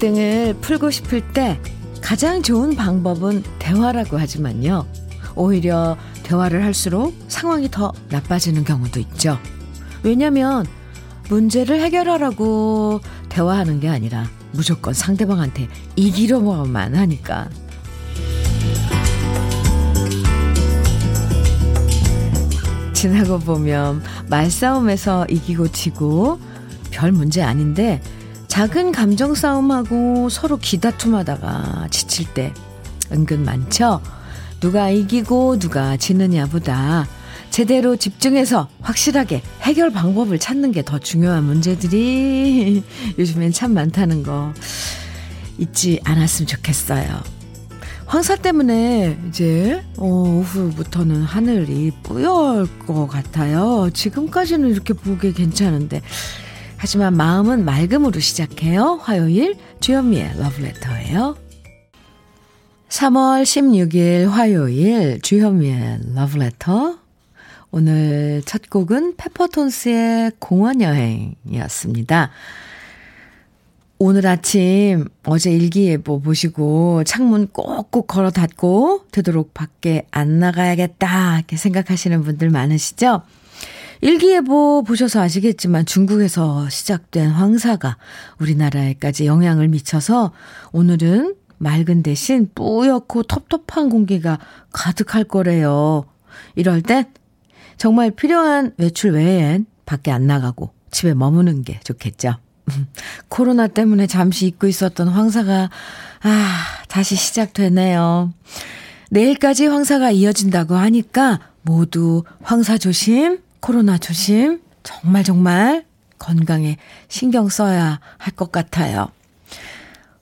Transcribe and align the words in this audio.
갈등을 0.00 0.54
풀고 0.62 0.90
싶을 0.90 1.20
때 1.32 1.60
가장 2.00 2.42
좋은 2.42 2.74
방법은 2.74 3.44
대화라고 3.58 4.18
하지만요. 4.18 4.86
오히려 5.36 5.96
대화를 6.22 6.64
할수록 6.64 7.14
상황이 7.28 7.70
더 7.70 7.92
나빠지는 8.08 8.64
경우도 8.64 8.98
있죠. 9.00 9.38
왜냐면 10.02 10.66
문제를 11.28 11.80
해결하라고 11.80 13.00
대화하는 13.28 13.78
게 13.78 13.88
아니라 13.88 14.28
무조건 14.52 14.94
상대방한테 14.94 15.68
이기려고만 15.96 16.96
하니까. 16.96 17.50
지나고 22.94 23.38
보면 23.38 24.02
말싸움에서 24.28 25.26
이기고 25.26 25.68
지고 25.68 26.40
별 26.90 27.12
문제 27.12 27.42
아닌데 27.42 28.00
작은 28.50 28.90
감정 28.90 29.34
싸움하고 29.36 30.28
서로 30.28 30.56
기다툼하다가 30.56 31.86
지칠 31.90 32.26
때 32.34 32.52
은근 33.12 33.44
많죠? 33.44 34.02
누가 34.58 34.90
이기고 34.90 35.60
누가 35.60 35.96
지느냐 35.96 36.46
보다 36.46 37.06
제대로 37.50 37.94
집중해서 37.94 38.68
확실하게 38.82 39.42
해결 39.62 39.90
방법을 39.92 40.40
찾는 40.40 40.72
게 40.72 40.82
더 40.82 40.98
중요한 40.98 41.44
문제들이 41.44 42.82
요즘엔 43.18 43.52
참 43.52 43.72
많다는 43.72 44.24
거 44.24 44.52
잊지 45.56 46.00
않았으면 46.04 46.48
좋겠어요. 46.48 47.22
황사 48.06 48.34
때문에 48.34 49.16
이제 49.28 49.80
어, 49.96 50.04
오후부터는 50.06 51.22
하늘이 51.22 51.92
뿌여올 52.02 52.66
것 52.80 53.06
같아요. 53.06 53.90
지금까지는 53.94 54.68
이렇게 54.70 54.92
보기 54.92 55.32
괜찮은데 55.32 56.02
하지만 56.82 57.14
마음은 57.14 57.66
맑음으로 57.66 58.20
시작해요. 58.20 58.98
화요일 59.02 59.54
주현미의 59.80 60.38
러브레터예요. 60.38 61.36
3월 62.88 63.42
16일 63.42 64.30
화요일 64.30 65.20
주현미의 65.20 66.14
러브레터 66.14 66.96
오늘 67.70 68.40
첫 68.46 68.70
곡은 68.70 69.16
페퍼톤스의 69.18 70.32
공원여행이었습니다. 70.38 72.30
오늘 73.98 74.26
아침 74.26 75.04
어제 75.24 75.52
일기예보 75.52 76.22
보시고 76.22 77.04
창문 77.04 77.48
꼭꼭 77.48 78.06
걸어 78.06 78.30
닫고 78.30 79.04
되도록 79.12 79.52
밖에 79.52 80.06
안 80.10 80.38
나가야겠다 80.38 81.36
이렇게 81.36 81.58
생각하시는 81.58 82.22
분들 82.22 82.48
많으시죠? 82.48 83.20
일기예보 84.00 84.84
보셔서 84.86 85.20
아시겠지만 85.20 85.84
중국에서 85.84 86.68
시작된 86.68 87.30
황사가 87.30 87.98
우리나라에까지 88.38 89.26
영향을 89.26 89.68
미쳐서 89.68 90.32
오늘은 90.72 91.34
맑은 91.58 92.02
대신 92.02 92.48
뿌옇고 92.54 93.24
텁텁한 93.24 93.90
공기가 93.90 94.38
가득할 94.72 95.24
거래요. 95.24 96.04
이럴 96.54 96.80
땐 96.80 97.04
정말 97.76 98.10
필요한 98.10 98.72
외출 98.78 99.12
외엔 99.12 99.66
밖에 99.84 100.10
안 100.10 100.26
나가고 100.26 100.72
집에 100.90 101.12
머무는 101.12 101.62
게 101.62 101.78
좋겠죠. 101.84 102.36
코로나 103.28 103.66
때문에 103.66 104.06
잠시 104.06 104.46
잊고 104.46 104.66
있었던 104.66 105.08
황사가, 105.08 105.70
아, 106.22 106.64
다시 106.88 107.16
시작되네요. 107.16 108.32
내일까지 109.10 109.66
황사가 109.66 110.12
이어진다고 110.12 110.76
하니까 110.76 111.40
모두 111.62 112.24
황사 112.42 112.78
조심, 112.78 113.38
코로나 113.60 113.98
조심, 113.98 114.60
정말 114.82 115.24
정말 115.24 115.84
건강에 116.18 116.76
신경 117.08 117.48
써야 117.48 118.00
할 118.18 118.34
것 118.34 118.52
같아요. 118.52 119.08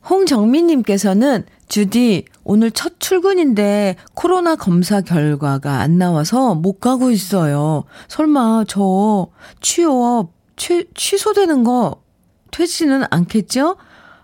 홍정민님께서는 0.09 1.45
주디, 1.69 2.25
오늘 2.45 2.71
첫 2.71 2.99
출근인데 2.99 3.97
코로나 4.15 4.57
검사 4.57 5.01
결과가 5.03 5.81
안 5.81 5.99
나와서 5.99 6.55
못 6.55 6.81
가고 6.81 7.11
있어요. 7.11 7.85
설마 8.09 8.65
저 8.69 9.29
취업, 9.61 10.31
취, 10.57 10.87
취소되는 10.95 11.65
거 11.65 12.03
되지는 12.51 13.05
않겠죠? 13.11 13.77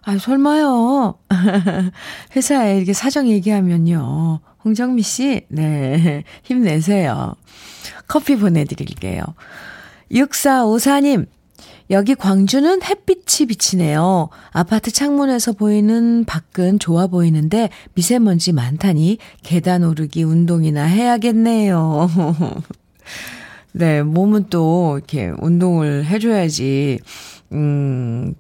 아, 0.05 0.19
설마요. 0.19 1.19
회사에 2.37 2.77
이렇게 2.77 2.93
사정 2.93 3.29
얘기하면요. 3.29 4.41
홍정미 4.65 5.03
씨, 5.03 5.47
네. 5.49 6.25
힘내세요. 6.45 7.35
커피 8.07 8.37
보내드릴게요. 8.37 9.23
6454님, 10.11 11.27
여기 11.91 12.15
광주는 12.15 12.83
햇빛이 12.83 13.47
비치네요. 13.49 14.29
아파트 14.53 14.91
창문에서 14.91 15.53
보이는 15.53 16.25
밖은 16.25 16.79
좋아 16.79 17.07
보이는데 17.07 17.71
미세먼지 17.95 18.53
많다니 18.53 19.19
계단 19.43 19.85
오르기 19.85 20.23
운동이나 20.23 20.85
해야겠네요. 20.85 22.11
네, 23.73 24.03
몸은 24.03 24.47
또 24.51 24.97
이렇게 24.97 25.33
운동을 25.41 26.07
해줘야지, 26.07 27.01
음, 27.53 28.35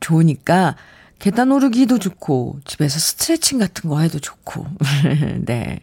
좋으니까 0.00 0.76
계단 1.18 1.50
오르기도 1.50 1.98
좋고 1.98 2.60
집에서 2.64 2.98
스트레칭 2.98 3.58
같은 3.58 3.88
거 3.88 4.00
해도 4.00 4.18
좋고. 4.18 4.66
네. 5.46 5.80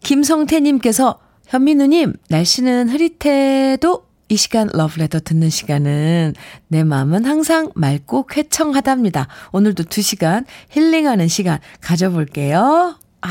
김성태 0.00 0.60
님께서 0.60 1.18
현민우님, 1.46 2.14
날씨는 2.28 2.88
흐릿해도 2.88 4.06
이 4.28 4.36
시간 4.36 4.68
러브레터 4.72 5.20
듣는 5.20 5.50
시간은 5.50 6.32
내 6.68 6.84
마음은 6.84 7.26
항상 7.26 7.70
맑고 7.74 8.26
쾌청하답니다. 8.26 9.28
오늘도 9.52 9.84
두 9.84 10.00
시간 10.00 10.46
힐링하는 10.70 11.28
시간 11.28 11.58
가져볼게요. 11.82 12.98
아, 13.20 13.28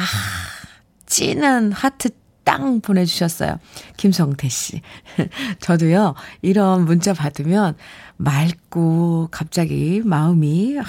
찐한 1.07 1.71
하트 1.71 2.11
땅 2.43 2.81
보내주셨어요. 2.81 3.59
김성태 3.97 4.49
씨. 4.49 4.81
저도요, 5.59 6.15
이런 6.41 6.85
문자 6.85 7.13
받으면 7.13 7.75
맑고 8.17 9.29
갑자기 9.31 10.01
마음이, 10.03 10.77
아, 10.79 10.83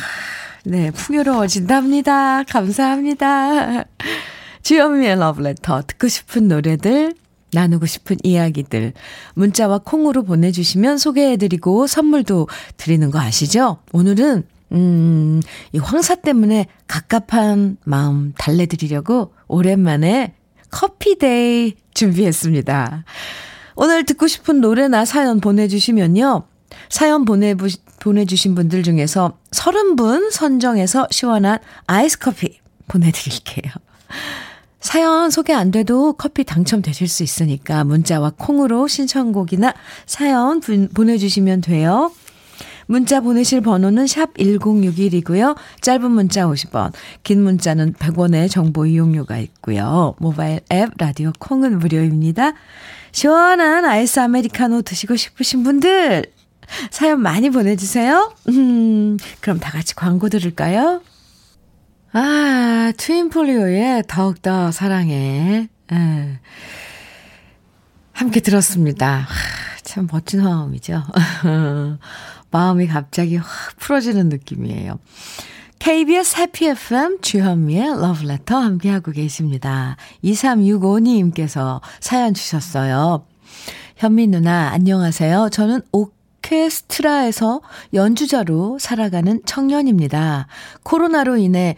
네, 0.65 0.91
풍요로워진답니다. 0.91 2.45
감사합니다. 2.45 3.85
주현미의 4.63 5.17
러브레터 5.19 5.83
듣고 5.83 6.09
싶은 6.09 6.49
노래들 6.49 7.15
나누고 7.53 7.87
싶은 7.87 8.17
이야기들 8.23 8.93
문자와 9.35 9.79
콩으로 9.79 10.23
보내주시면 10.23 10.99
소개해드리고 10.99 11.87
선물도 11.87 12.49
드리는 12.77 13.11
거 13.11 13.21
아시죠? 13.21 13.79
오늘은 13.93 14.45
음, 14.73 15.43
이 15.73 15.79
황사 15.79 16.17
때문에 16.17 16.67
갑갑한 16.87 17.77
마음 17.85 18.33
달래드리려고 18.39 19.35
오랜만에 19.49 20.35
커피데이 20.73 21.75
준비했습니다. 21.95 23.05
오늘 23.77 24.05
듣고 24.05 24.27
싶은 24.27 24.61
노래나 24.61 25.05
사연 25.05 25.41
보내주시면요. 25.41 26.43
사연 26.89 27.25
보내, 27.25 27.55
보내주신 28.01 28.55
분들 28.57 28.83
중에서 28.83 29.39
30분 29.53 30.33
선정해서 30.33 31.07
시원한 31.11 31.59
아이스 31.87 32.19
커피 32.19 32.59
보내드릴게요. 32.89 33.73
사연 34.81 35.31
소개 35.31 35.53
안 35.53 35.71
돼도 35.71 36.15
커피 36.15 36.43
당첨되실 36.43 37.07
수 37.07 37.23
있으니까 37.23 37.85
문자와 37.85 38.33
콩으로 38.37 38.89
신청곡이나 38.89 39.75
사연 40.07 40.61
보내주시면 40.61 41.61
돼요. 41.61 42.11
문자 42.93 43.21
보내실 43.21 43.63
번호는 43.63 44.07
샵 44.07 44.35
1061이고요. 44.35 45.57
짧은 45.81 46.11
문자 46.11 46.43
50원, 46.43 46.93
긴 47.23 47.43
문자는 47.43 47.95
100원의 47.95 48.51
정보 48.51 48.85
이용료가 48.85 49.39
있고요. 49.39 50.15
모바일 50.19 50.61
앱 50.71 50.91
라디오 50.99 51.33
콩은 51.39 51.79
무료입니다. 51.79 52.53
시원한 53.11 53.87
아이스 53.87 54.21
아메리카노 54.21 54.83
드시고 54.83 55.17
싶으신 55.17 55.63
분들 55.63 56.27
사연 56.91 57.23
많이 57.23 57.49
보내주세요. 57.49 58.35
음, 58.51 59.17
그럼 59.41 59.59
다 59.59 59.71
같이 59.71 59.95
광고 59.95 60.29
들을까요? 60.29 61.01
아, 62.13 62.93
트윈폴리오의 62.95 64.05
더욱더 64.07 64.71
사랑해. 64.71 65.71
예. 65.93 66.41
함께 68.13 68.41
들었습니다. 68.41 69.27
참 69.83 70.07
멋진 70.13 70.41
화음이죠. 70.41 71.03
마음이 72.53 72.87
갑자기 72.87 73.37
확 73.37 73.49
풀어지는 73.79 74.29
느낌이에요. 74.29 74.99
KBS 75.81 76.37
해피 76.37 76.67
FM 76.67 77.21
주현미의 77.21 78.01
러브레터 78.01 78.57
함께하고 78.57 79.11
계십니다. 79.11 79.97
2365님께서 80.23 81.81
사연 81.99 82.35
주셨어요. 82.35 83.27
현미 83.97 84.29
누나, 84.29 84.69
안녕하세요. 84.69 85.49
저는 85.51 85.81
오케스트라에서 85.91 87.63
연주자로 87.95 88.79
살아가는 88.79 89.41
청년입니다. 89.45 90.47
코로나로 90.85 91.37
인해 91.37 91.77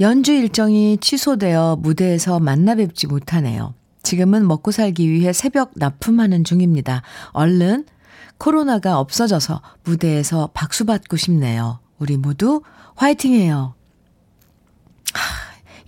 연주 0.00 0.32
일정이 0.32 0.96
취소되어 0.98 1.76
무대에서 1.76 2.40
만나 2.40 2.74
뵙지 2.74 3.06
못하네요. 3.06 3.74
지금은 4.02 4.46
먹고 4.46 4.70
살기 4.70 5.10
위해 5.10 5.32
새벽 5.32 5.72
납품하는 5.76 6.44
중입니다. 6.44 7.02
얼른 7.32 7.84
코로나가 8.38 8.98
없어져서 8.98 9.62
무대에서 9.84 10.50
박수 10.54 10.84
받고 10.84 11.16
싶네요. 11.16 11.78
우리 11.98 12.16
모두 12.16 12.62
화이팅해요. 12.96 13.74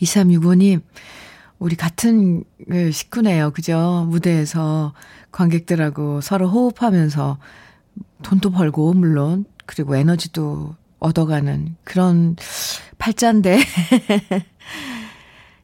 2365님, 0.01 0.83
우리 1.59 1.77
같은 1.77 2.45
그 2.69 2.91
식구네요. 2.93 3.53
그죠? 3.53 4.07
무대에서 4.09 4.93
관객들하고 5.33 6.21
서로 6.21 6.49
호흡하면서 6.49 7.39
돈도 8.23 8.51
벌고, 8.51 8.93
물론. 8.95 9.45
그리고 9.65 9.97
에너지도 9.97 10.77
얻어가는 10.99 11.77
그런 11.85 12.37
팔자인데. 12.99 13.59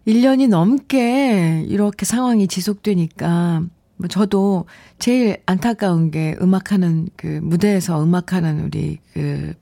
1년이 0.07 0.49
넘게 0.49 1.65
이렇게 1.69 2.05
상황이 2.05 2.49
지속되니까, 2.49 3.63
뭐 4.03 4.09
저도 4.09 4.67
제일 4.99 5.37
안타까운 5.47 6.11
게 6.11 6.35
음악하는 6.43 7.09
그 7.17 7.39
무대에서 7.41 8.03
음악하는 8.03 8.65
우리 8.65 8.99
그 9.13 9.55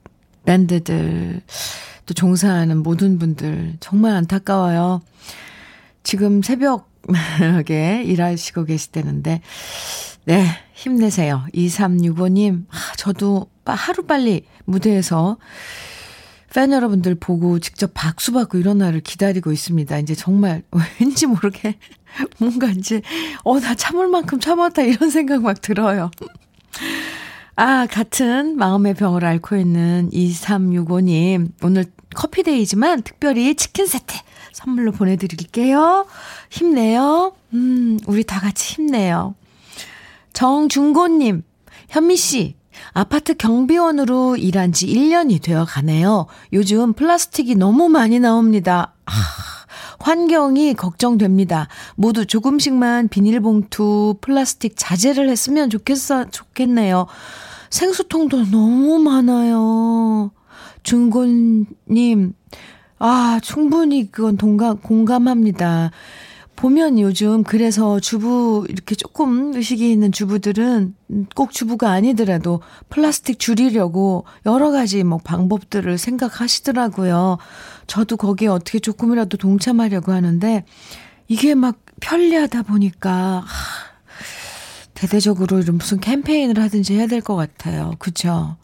밴드들 0.45 1.41
또 2.07 2.13
종사하는 2.15 2.81
모든 2.81 3.19
분들 3.19 3.77
정말 3.79 4.15
안타까워요. 4.15 5.03
지금 6.01 6.41
새벽에 6.41 8.01
일하시고 8.03 8.65
계시다는데, 8.65 9.41
네, 10.25 10.45
힘내세요. 10.73 11.45
2365님, 11.53 12.65
아, 12.71 12.75
저도 12.97 13.45
하루빨리 13.63 14.47
무대에서 14.65 15.37
팬 16.53 16.73
여러분들 16.73 17.15
보고 17.15 17.59
직접 17.59 17.91
박수 17.93 18.33
받고 18.33 18.57
이런 18.57 18.77
날을 18.79 18.99
기다리고 19.01 19.51
있습니다. 19.51 19.97
이제 19.99 20.15
정말 20.15 20.63
왠지 20.99 21.25
모르게 21.25 21.77
뭔가 22.39 22.67
이제, 22.67 23.01
어, 23.43 23.59
나 23.59 23.73
참을 23.73 24.07
만큼 24.09 24.39
참았다 24.39 24.81
이런 24.81 25.09
생각 25.09 25.41
막 25.43 25.61
들어요. 25.61 26.11
아, 27.55 27.87
같은 27.87 28.57
마음의 28.57 28.95
병을 28.95 29.23
앓고 29.23 29.55
있는 29.55 30.09
2365님, 30.11 31.51
오늘 31.63 31.85
커피데이지만 32.15 33.03
특별히 33.03 33.55
치킨 33.55 33.85
세트 33.85 34.13
선물로 34.51 34.91
보내드릴게요. 34.91 36.05
힘내요. 36.49 37.33
음, 37.53 37.97
우리 38.07 38.25
다 38.25 38.41
같이 38.41 38.73
힘내요. 38.75 39.35
정중고님, 40.33 41.43
현미씨, 41.89 42.55
아파트 42.93 43.33
경비원으로 43.35 44.37
일한 44.37 44.71
지 44.71 44.87
1년이 44.87 45.41
되어 45.41 45.65
가네요. 45.65 46.27
요즘 46.53 46.93
플라스틱이 46.93 47.55
너무 47.55 47.89
많이 47.89 48.19
나옵니다. 48.19 48.93
아, 49.05 49.11
환경이 49.99 50.73
걱정됩니다. 50.73 51.67
모두 51.95 52.25
조금씩만 52.25 53.09
비닐봉투, 53.09 54.15
플라스틱 54.21 54.73
자제를 54.75 55.29
했으면 55.29 55.69
좋겠어, 55.69 56.29
좋겠네요. 56.29 57.07
생수통도 57.69 58.45
너무 58.51 58.99
많아요. 58.99 60.31
중곤님, 60.83 62.33
아, 62.99 63.39
충분히 63.41 64.11
그건 64.11 64.37
동감, 64.37 64.79
공감합니다. 64.81 65.91
보면 66.61 66.99
요즘 66.99 67.43
그래서 67.43 67.99
주부 67.99 68.67
이렇게 68.69 68.93
조금 68.93 69.51
의식이 69.55 69.91
있는 69.91 70.11
주부들은 70.11 70.93
꼭 71.35 71.51
주부가 71.51 71.89
아니더라도 71.89 72.61
플라스틱 72.89 73.39
줄이려고 73.39 74.25
여러 74.45 74.69
가지 74.69 75.03
뭐 75.03 75.17
방법들을 75.17 75.97
생각하시더라고요. 75.97 77.39
저도 77.87 78.15
거기에 78.15 78.47
어떻게 78.47 78.77
조금이라도 78.77 79.37
동참하려고 79.37 80.11
하는데 80.11 80.63
이게 81.27 81.55
막 81.55 81.79
편리하다 81.99 82.61
보니까 82.61 83.43
하, 83.43 83.45
대대적으로 84.93 85.59
이런 85.59 85.77
무슨 85.79 85.99
캠페인을 85.99 86.61
하든지 86.61 86.93
해야 86.93 87.07
될 87.07 87.21
것 87.21 87.35
같아요. 87.35 87.95
그죠? 87.97 88.55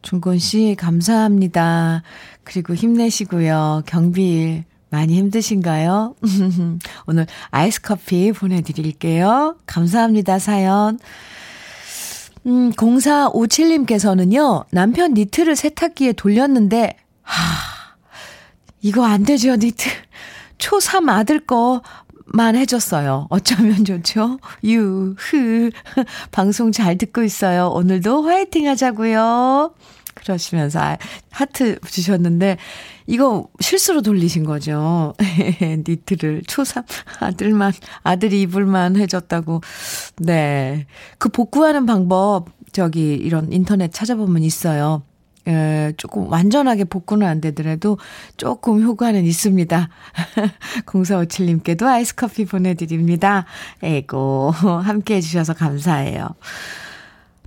중곤 0.00 0.38
씨 0.38 0.76
감사합니다. 0.78 2.02
그리고 2.42 2.74
힘내시고요. 2.74 3.82
경비일 3.84 4.64
많이 4.94 5.16
힘드신가요? 5.16 6.14
오늘 7.06 7.26
아이스 7.50 7.82
커피 7.82 8.30
보내드릴게요. 8.32 9.56
감사합니다, 9.66 10.38
사연. 10.38 10.98
음, 12.46 12.70
0457님께서는요, 12.72 14.66
남편 14.70 15.14
니트를 15.14 15.56
세탁기에 15.56 16.12
돌렸는데, 16.12 16.96
하, 17.22 17.36
이거 18.82 19.04
안 19.04 19.24
되죠, 19.24 19.56
니트. 19.56 19.88
초3 20.58 21.08
아들 21.10 21.40
거 21.40 21.82
만 22.26 22.56
해줬어요. 22.56 23.28
어쩌면 23.30 23.84
좋죠? 23.84 24.38
유, 24.64 25.14
흐. 25.16 25.70
방송 26.32 26.72
잘 26.72 26.98
듣고 26.98 27.22
있어요. 27.22 27.68
오늘도 27.68 28.22
화이팅 28.22 28.66
하자고요. 28.66 29.72
그러시면서 30.14 30.80
아, 30.80 30.98
하트 31.30 31.78
주셨는데 31.80 32.56
이거 33.06 33.48
실수로 33.60 34.02
돌리신 34.02 34.44
거죠. 34.44 35.14
니트를 35.60 36.42
초3 36.42 36.84
아들만 37.20 37.72
아들이 38.02 38.42
입을만 38.42 38.96
해줬다고. 38.96 39.60
네. 40.18 40.86
그 41.18 41.28
복구하는 41.28 41.86
방법 41.86 42.48
저기 42.72 43.14
이런 43.14 43.52
인터넷 43.52 43.92
찾아보면 43.92 44.42
있어요. 44.42 45.02
에, 45.46 45.92
조금 45.98 46.30
완전하게 46.30 46.84
복구는 46.84 47.26
안 47.26 47.40
되더라도 47.40 47.98
조금 48.36 48.82
효과는 48.82 49.24
있습니다. 49.24 49.88
0457님께도 50.86 51.84
아이스 51.84 52.14
커피 52.14 52.46
보내드립니다. 52.46 53.44
에고, 53.82 54.50
함께 54.82 55.16
해주셔서 55.16 55.54
감사해요. 55.54 56.28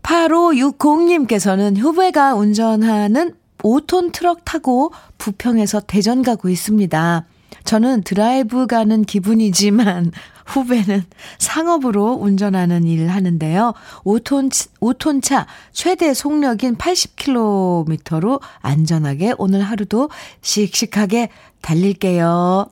8560님께서는 0.03 1.77
후배가 1.77 2.35
운전하는 2.35 3.33
5톤 3.67 4.13
트럭 4.13 4.45
타고 4.45 4.91
부평에서 5.17 5.81
대전 5.81 6.21
가고 6.23 6.47
있습니다. 6.47 7.25
저는 7.65 8.03
드라이브 8.03 8.65
가는 8.65 9.03
기분이지만 9.03 10.11
후배는 10.47 11.03
상업으로 11.37 12.13
운전하는 12.13 12.85
일을 12.85 13.09
하는데요. 13.09 13.73
5톤, 14.05 14.49
5톤 14.79 15.21
차 15.21 15.45
최대 15.73 16.13
속력인 16.13 16.77
80km로 16.77 18.39
안전하게 18.61 19.33
오늘 19.37 19.61
하루도 19.61 20.09
씩씩하게 20.41 21.29
달릴게요. 21.61 22.67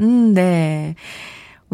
음, 0.00 0.34
네. 0.34 0.96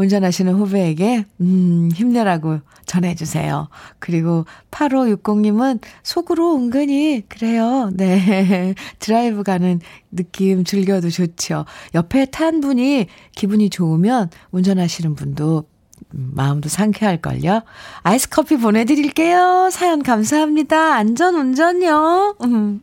운전하시는 0.01 0.55
후배에게, 0.55 1.27
음, 1.41 1.91
힘내라고 1.95 2.61
전해주세요. 2.87 3.69
그리고 3.99 4.47
8560님은 4.71 5.81
속으로 6.03 6.57
은근히, 6.57 7.23
그래요. 7.29 7.91
네. 7.93 8.75
드라이브 8.99 9.43
가는 9.43 9.81
느낌 10.11 10.65
즐겨도 10.65 11.11
좋죠. 11.11 11.67
옆에 11.95 12.25
탄 12.27 12.61
분이 12.61 13.07
기분이 13.37 13.69
좋으면 13.71 14.31
운전하시는 14.51 15.15
분도 15.15 15.65
마음도 16.09 16.69
상쾌할걸요. 16.69 17.61
아이스 18.03 18.29
커피 18.31 18.57
보내드릴게요. 18.57 19.69
사연 19.71 20.03
감사합니다. 20.03 20.95
안전 20.95 21.35
운전요. 21.35 22.37
음. 22.45 22.81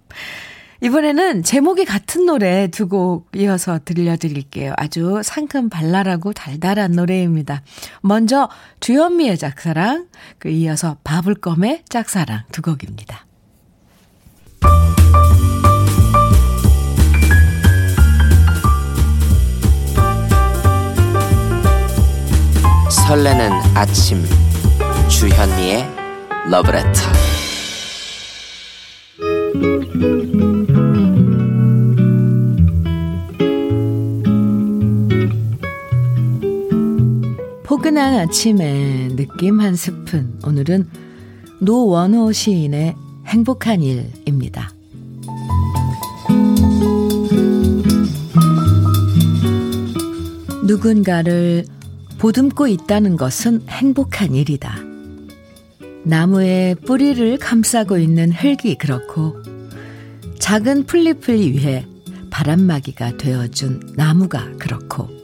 이번에는 0.82 1.44
제목이 1.44 1.86
같은 1.86 2.26
노래 2.26 2.68
두 2.68 2.88
곡 2.88 3.30
이어서 3.36 3.80
들려드릴게요. 3.84 4.74
아주 4.78 5.22
상큼 5.24 5.70
발랄하고 5.70 6.32
달달한 6.32 6.92
노래입니다. 6.94 7.62
먼저 8.02 8.48
주현미의 8.80 9.38
짝사랑, 9.38 10.08
그 10.40 10.50
이어서 10.50 10.98
바불검의 11.04 11.84
짝사랑 11.90 12.44
두 12.52 12.62
곡입니다. 12.62 13.26
설레는 22.90 23.52
아침 23.76 24.24
주현미의 25.10 25.86
러브레터 26.50 27.37
포근한 37.98 38.14
아침에 38.20 39.08
느낌 39.16 39.60
한 39.60 39.76
스푼. 39.76 40.40
오늘은 40.46 40.88
노원호 41.62 42.32
시인의 42.32 42.94
행복한 43.26 43.82
일입니다. 43.82 44.72
누군가를 50.64 51.66
보듬고 52.20 52.68
있다는 52.68 53.16
것은 53.18 53.64
행복한 53.68 54.36
일이다. 54.36 54.78
나무에 56.04 56.76
뿌리를 56.86 57.36
감싸고 57.40 57.98
있는 57.98 58.32
흙이 58.32 58.76
그렇고, 58.78 59.38
작은 60.38 60.86
풀잎을 60.86 61.40
위해 61.40 61.88
바람막이가 62.30 63.18
되어준 63.18 63.94
나무가 63.96 64.48
그렇고, 64.60 65.17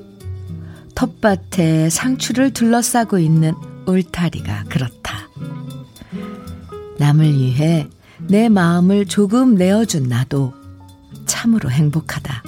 텃밭에 0.96 1.90
상추를 1.90 2.52
둘러싸고 2.52 3.18
있는 3.20 3.54
울타리가 3.86 4.66
그렇다. 4.70 5.30
남을 7.00 7.34
위해 7.34 7.88
내 8.28 8.50
마음을 8.50 9.06
조금 9.06 9.56
내어준 9.56 10.08
나도 10.08 10.54
참으로 11.26 11.70
행복하다. 11.70 12.44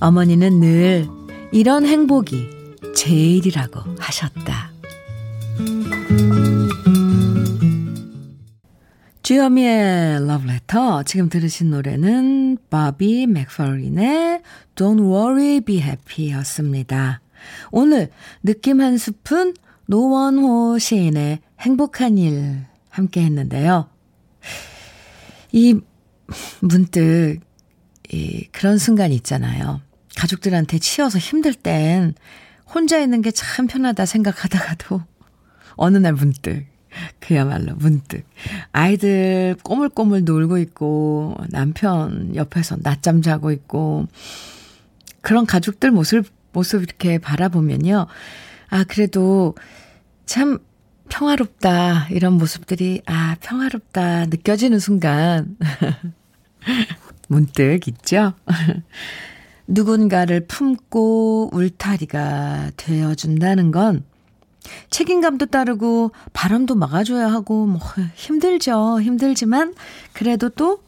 어머니는 0.00 0.60
늘 0.60 1.08
이런 1.52 1.86
행복이 1.86 2.48
제일이라고 2.94 3.80
하셨다. 3.98 4.72
주여미의 9.24 10.26
러브레터 10.26 11.02
지금 11.04 11.30
들으신 11.30 11.70
노래는 11.70 12.58
바비 12.68 13.26
맥퍼린의 13.26 14.42
Don't 14.74 15.00
Worry 15.00 15.62
Be 15.62 15.80
Happy 15.80 16.30
였습니다. 16.32 17.22
오늘 17.70 18.10
느낌 18.42 18.82
한 18.82 18.98
스푼 18.98 19.54
노원호 19.86 20.78
시인의 20.78 21.38
행복한 21.58 22.18
일 22.18 22.66
함께 22.90 23.22
했는데요. 23.22 23.88
이 25.52 25.80
문득 26.60 27.40
이 28.12 28.46
그런 28.52 28.76
순간 28.76 29.10
있잖아요. 29.10 29.80
가족들한테 30.18 30.78
치여서 30.78 31.16
힘들 31.16 31.54
땐 31.54 32.12
혼자 32.74 32.98
있는 32.98 33.22
게 33.22 33.30
참 33.30 33.68
편하다 33.68 34.04
생각하다가도 34.04 35.00
어느 35.76 35.96
날 35.96 36.12
문득 36.12 36.73
그야말로 37.20 37.74
문득 37.76 38.24
아이들 38.72 39.56
꼬물꼬물 39.62 40.24
놀고 40.24 40.58
있고 40.58 41.36
남편 41.50 42.34
옆에서 42.34 42.76
낮잠 42.82 43.22
자고 43.22 43.50
있고 43.52 44.06
그런 45.20 45.46
가족들 45.46 45.90
모습 45.90 46.26
모습 46.54 46.82
이렇게 46.82 47.18
바라보면요. 47.18 48.06
아 48.70 48.84
그래도 48.84 49.54
참 50.24 50.58
평화롭다 51.10 52.08
이런 52.10 52.34
모습들이 52.34 53.02
아 53.06 53.36
평화롭다 53.40 54.26
느껴지는 54.26 54.78
순간 54.78 55.56
문득 57.28 57.86
있죠. 57.88 58.32
누군가를 59.66 60.46
품고 60.46 61.50
울타리가 61.52 62.72
되어준다는 62.76 63.70
건 63.70 64.04
책임감도 64.90 65.46
따르고 65.46 66.12
바람도 66.32 66.74
막아줘야 66.74 67.30
하고 67.30 67.66
뭐 67.66 67.80
힘들죠. 68.14 69.00
힘들지만 69.00 69.74
그래도 70.12 70.48
또 70.48 70.82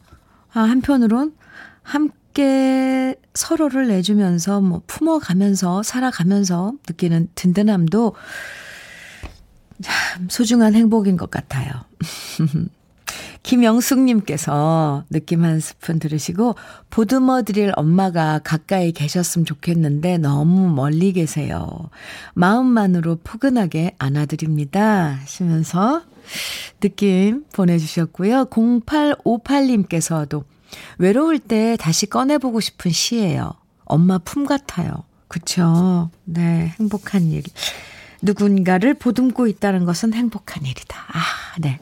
아, 0.53 0.61
한편으론 0.61 1.35
함께 1.83 3.15
서로를 3.33 3.87
내주면서 3.87 4.61
뭐 4.61 4.81
품어가면서 4.87 5.83
살아가면서 5.83 6.73
느끼는 6.87 7.29
든든함도 7.35 8.15
참 9.81 10.27
소중한 10.29 10.73
행복인 10.73 11.17
것 11.17 11.29
같아요. 11.29 11.71
김영숙님께서 13.47 15.05
느낌 15.09 15.45
한 15.45 15.61
스푼 15.61 15.99
들으시고 15.99 16.55
보듬어 16.89 17.43
드릴 17.43 17.71
엄마가 17.77 18.39
가까이 18.43 18.91
계셨으면 18.91 19.45
좋겠는데 19.45 20.17
너무 20.17 20.67
멀리 20.69 21.13
계세요. 21.13 21.89
마음만으로 22.33 23.19
포근하게 23.23 23.95
안아드립니다. 23.99 25.19
하시면서 25.21 26.01
느낌 26.81 27.45
보내주셨고요. 27.53 28.47
0858님께서도 28.49 30.43
외로울 30.97 31.39
때 31.39 31.77
다시 31.79 32.05
꺼내보고 32.05 32.59
싶은 32.59 32.91
시예요. 32.91 33.53
엄마 33.85 34.17
품 34.17 34.45
같아요. 34.45 35.05
그쵸? 35.29 36.09
네, 36.25 36.73
행복한 36.81 37.23
일. 37.27 37.43
누군가를 38.21 38.93
보듬고 38.95 39.47
있다는 39.47 39.85
것은 39.85 40.13
행복한 40.13 40.65
일이다. 40.65 40.97
아, 40.99 41.21
네. 41.61 41.79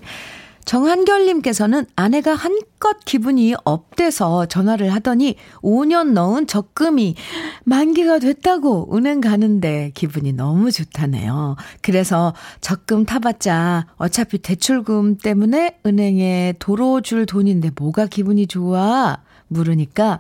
정한결님께서는 0.65 1.85
아내가 1.95 2.33
한껏 2.33 2.97
기분이 3.05 3.55
업돼서 3.63 4.45
전화를 4.47 4.93
하더니 4.93 5.35
5년 5.61 6.13
넣은 6.13 6.47
적금이 6.47 7.15
만기가 7.63 8.19
됐다고 8.19 8.95
은행 8.95 9.21
가는데 9.21 9.91
기분이 9.93 10.33
너무 10.33 10.71
좋다네요. 10.71 11.55
그래서 11.81 12.33
적금 12.61 13.05
타봤자 13.05 13.87
어차피 13.97 14.39
대출금 14.39 15.17
때문에 15.17 15.79
은행에 15.85 16.55
도로 16.59 17.01
줄 17.01 17.25
돈인데 17.25 17.71
뭐가 17.75 18.07
기분이 18.07 18.47
좋아? 18.47 19.17
물으니까 19.47 20.19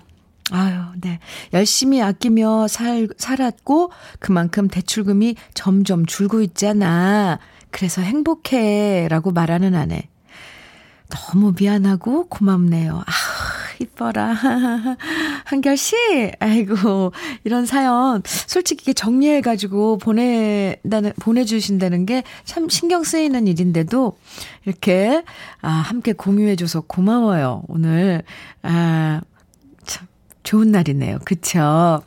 아유, 0.51 0.79
네. 1.01 1.19
열심히 1.53 2.03
아끼며 2.03 2.67
살, 2.67 3.07
살았고, 3.17 3.89
그만큼 4.19 4.67
대출금이 4.67 5.35
점점 5.55 6.05
줄고 6.05 6.41
있잖아. 6.41 7.39
그래서 7.71 8.03
행복해. 8.03 9.07
라고 9.09 9.31
말하는 9.31 9.73
아내. 9.73 10.07
너무 11.15 11.53
미안하고 11.57 12.27
고맙네요. 12.27 12.97
아, 13.05 13.11
이뻐라. 13.79 14.33
한결 15.45 15.77
씨, 15.77 15.95
아이고, 16.39 17.11
이런 17.43 17.65
사연, 17.65 18.21
솔직히 18.25 18.93
정리해가지고 18.93 19.97
보내다는, 19.99 21.13
보내주신다는 21.19 22.05
게 22.05 22.23
참 22.45 22.69
신경 22.69 23.03
쓰이는 23.03 23.47
일인데도, 23.47 24.17
이렇게, 24.65 25.23
아, 25.61 25.69
함께 25.69 26.13
공유해줘서 26.13 26.81
고마워요. 26.81 27.63
오늘, 27.67 28.23
아, 28.61 29.21
참, 29.85 30.07
좋은 30.43 30.71
날이네요. 30.71 31.19
그쵸? 31.25 32.01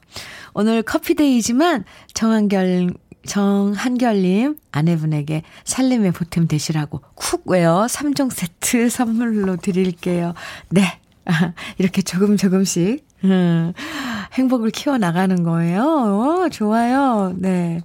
오늘 0.55 0.83
커피 0.83 1.22
day지만 1.22 1.85
정한결 2.15 2.93
정한결님 3.27 4.57
아내분에게 4.73 5.43
살림의 5.65 6.13
보탬 6.13 6.49
되시라고 6.49 7.01
cookware 7.15 7.87
3종 7.89 8.31
세트 8.33 8.89
선물로 8.91 9.57
드릴게요. 9.57 10.35
네. 10.71 11.01
이렇게 11.79 12.01
조금 12.03 12.37
조금씩 12.37 13.07
음, 13.25 13.73
행복을 14.35 14.71
키워나가는 14.71 15.43
거예요. 15.43 15.83
오, 15.83 16.49
좋아요. 16.49 17.35
네. 17.37 17.81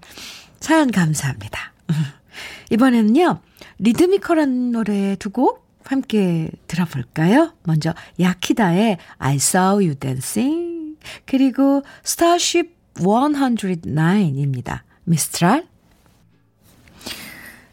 사연 0.59 0.91
감사합니다. 0.91 1.73
이번에는요. 2.71 3.39
리드미컬한 3.79 4.71
노래 4.71 5.15
두 5.17 5.29
곡 5.31 5.63
함께 5.85 6.49
들어볼까요? 6.67 7.53
먼저 7.63 7.93
야키다의 8.19 8.97
I 9.17 9.35
Saw 9.35 9.85
You 9.85 9.95
Dancing 9.95 10.97
그리고 11.25 11.83
Starship 12.05 12.73
109입니다. 12.95 14.81
미스트랄? 15.05 15.67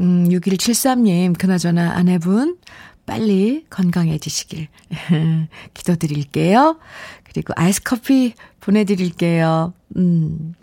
음, 0.00 0.28
6173님, 0.28 1.38
그나저나 1.38 1.92
아내분, 1.92 2.58
빨리 3.06 3.66
건강해지시길 3.70 4.68
기도드릴게요. 5.74 6.78
그리고 7.24 7.52
아이스 7.56 7.82
커피 7.82 8.34
보내드릴게요. 8.60 9.74
음. 9.96 10.54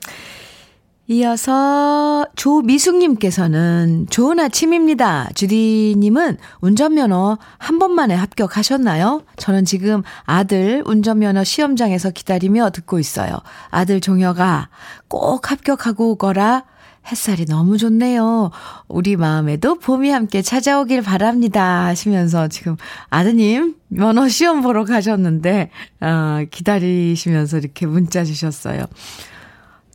이어서 1.11 2.25
조미숙님께서는 2.37 4.07
좋은 4.09 4.39
아침입니다. 4.39 5.29
주디님은 5.35 6.37
운전면허 6.61 7.37
한 7.57 7.79
번만에 7.79 8.15
합격하셨나요? 8.15 9.23
저는 9.35 9.65
지금 9.65 10.03
아들 10.23 10.81
운전면허 10.85 11.43
시험장에서 11.43 12.11
기다리며 12.11 12.69
듣고 12.69 12.97
있어요. 12.97 13.39
아들 13.71 13.99
종혁아, 13.99 14.69
꼭 15.09 15.51
합격하고 15.51 16.11
오거라. 16.11 16.63
햇살이 17.07 17.45
너무 17.45 17.77
좋네요. 17.77 18.51
우리 18.87 19.17
마음에도 19.17 19.79
봄이 19.79 20.09
함께 20.11 20.41
찾아오길 20.41 21.01
바랍니다. 21.01 21.87
하시면서 21.87 22.47
지금 22.47 22.77
아드님 23.09 23.75
면허 23.89 24.29
시험 24.29 24.61
보러 24.61 24.85
가셨는데, 24.85 25.71
어, 25.99 26.45
기다리시면서 26.49 27.57
이렇게 27.57 27.85
문자 27.85 28.23
주셨어요. 28.23 28.85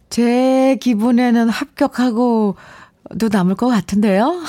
제 0.09 0.77
기분에는 0.81 1.49
합격하고 1.49 2.57
도 3.19 3.29
남을 3.31 3.55
것 3.55 3.69
같은데요. 3.69 4.43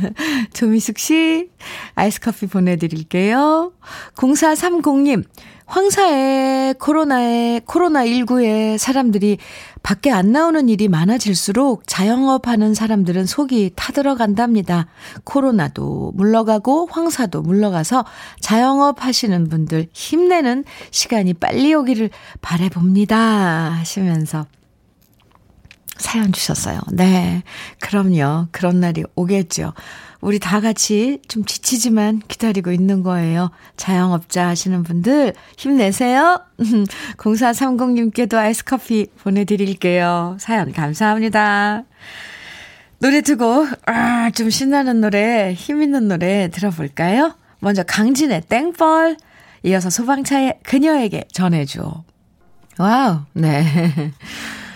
조미숙 0.54 0.98
씨, 0.98 1.50
아이스 1.94 2.20
커피 2.20 2.46
보내드릴게요. 2.46 3.72
0430님, 4.14 5.24
황사에 5.66 6.74
코로나에, 6.78 7.60
코로나19에 7.66 8.78
사람들이 8.78 9.36
밖에 9.82 10.10
안 10.10 10.32
나오는 10.32 10.68
일이 10.70 10.88
많아질수록 10.88 11.82
자영업 11.86 12.48
하는 12.48 12.72
사람들은 12.72 13.26
속이 13.26 13.72
타들어간답니다. 13.76 14.86
코로나도 15.24 16.12
물러가고 16.14 16.88
황사도 16.90 17.42
물러가서 17.42 18.06
자영업 18.40 19.04
하시는 19.04 19.48
분들 19.48 19.88
힘내는 19.92 20.64
시간이 20.90 21.34
빨리 21.34 21.74
오기를 21.74 22.08
바래봅니다. 22.40 23.16
하시면서 23.72 24.46
사연 25.98 26.32
주셨어요. 26.32 26.80
네. 26.92 27.42
그럼요. 27.80 28.48
그런 28.50 28.80
날이 28.80 29.04
오겠죠. 29.14 29.74
우리 30.20 30.38
다 30.38 30.60
같이 30.60 31.20
좀 31.28 31.44
지치지만 31.44 32.22
기다리고 32.26 32.72
있는 32.72 33.02
거예요. 33.02 33.50
자영업자 33.76 34.48
하시는 34.48 34.82
분들 34.82 35.34
힘내세요. 35.56 36.40
0430님께도 37.18 38.34
아이스 38.34 38.64
커피 38.64 39.06
보내드릴게요. 39.22 40.36
사연 40.40 40.72
감사합니다. 40.72 41.84
노래 43.00 43.20
두 43.20 43.36
곡, 43.36 43.68
아, 43.86 44.30
좀 44.30 44.50
신나는 44.50 45.00
노래, 45.00 45.52
힘있는 45.52 46.08
노래 46.08 46.48
들어볼까요? 46.50 47.36
먼저 47.60 47.84
강진의 47.84 48.42
땡벌, 48.48 49.16
이어서 49.62 49.88
소방차의 49.88 50.58
그녀에게 50.64 51.24
전해줘. 51.32 52.02
와우, 52.78 53.20
네. 53.34 54.12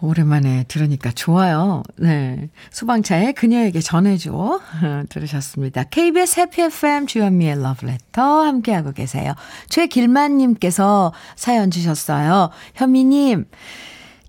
오랜만에 0.00 0.64
들으니까 0.68 1.10
좋아요. 1.10 1.82
네. 1.96 2.50
소방차에 2.70 3.32
그녀에게 3.32 3.80
전해줘. 3.80 4.60
들으셨습니다. 5.08 5.84
KBS 5.84 6.40
Happy 6.40 6.62
FM 6.62 7.06
주현미의 7.06 7.62
러브레터 7.62 8.22
함께하고 8.22 8.92
계세요. 8.92 9.34
최길만님께서 9.68 11.12
사연 11.36 11.70
주셨어요. 11.70 12.50
현미님, 12.74 13.46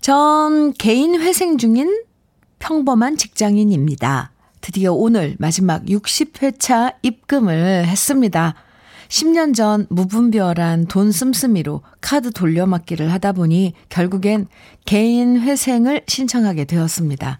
전 0.00 0.72
개인 0.74 1.20
회생 1.20 1.58
중인 1.58 2.04
평범한 2.58 3.16
직장인입니다. 3.16 4.32
드디어 4.60 4.92
오늘 4.92 5.36
마지막 5.38 5.84
60회차 5.84 6.96
입금을 7.02 7.86
했습니다. 7.86 8.54
10년 9.10 9.54
전 9.56 9.86
무분별한 9.90 10.86
돈 10.86 11.10
씀씀이로 11.10 11.82
카드 12.00 12.30
돌려막기를 12.30 13.12
하다 13.12 13.32
보니 13.32 13.74
결국엔 13.88 14.46
개인 14.86 15.40
회생을 15.40 16.02
신청하게 16.06 16.64
되었습니다. 16.64 17.38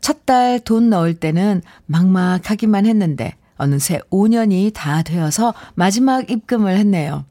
첫 0.00 0.24
달 0.26 0.60
돈 0.60 0.90
넣을 0.90 1.14
때는 1.14 1.62
막막하기만 1.86 2.86
했는데 2.86 3.34
어느새 3.56 3.98
5년이 4.10 4.72
다 4.72 5.02
되어서 5.02 5.54
마지막 5.74 6.30
입금을 6.30 6.76
했네요. 6.76 7.24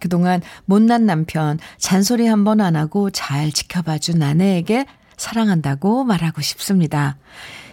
그동안 0.00 0.40
못난 0.66 1.04
남편 1.06 1.58
잔소리 1.78 2.26
한 2.26 2.44
번 2.44 2.60
안 2.60 2.76
하고 2.76 3.10
잘 3.10 3.50
지켜봐준 3.50 4.22
아내에게 4.22 4.86
사랑한다고 5.16 6.04
말하고 6.04 6.40
싶습니다. 6.40 7.16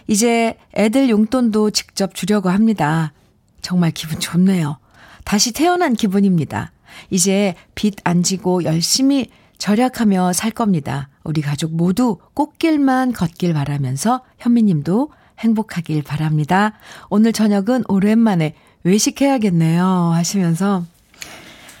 이제 0.08 0.56
애들 0.74 1.08
용돈도 1.08 1.70
직접 1.70 2.14
주려고 2.16 2.48
합니다. 2.48 3.12
정말 3.60 3.92
기분 3.92 4.18
좋네요. 4.18 4.78
다시 5.24 5.52
태어난 5.52 5.94
기분입니다. 5.94 6.72
이제 7.10 7.54
빚 7.74 7.96
안 8.04 8.22
지고 8.22 8.64
열심히 8.64 9.28
절약하며 9.58 10.32
살 10.32 10.50
겁니다. 10.50 11.08
우리 11.24 11.40
가족 11.40 11.74
모두 11.74 12.18
꽃길만 12.34 13.12
걷길 13.12 13.54
바라면서 13.54 14.22
현미님도 14.38 15.10
행복하길 15.38 16.02
바랍니다. 16.02 16.72
오늘 17.10 17.32
저녁은 17.32 17.84
오랜만에 17.88 18.54
외식해야겠네요. 18.84 19.84
하시면서 19.84 20.84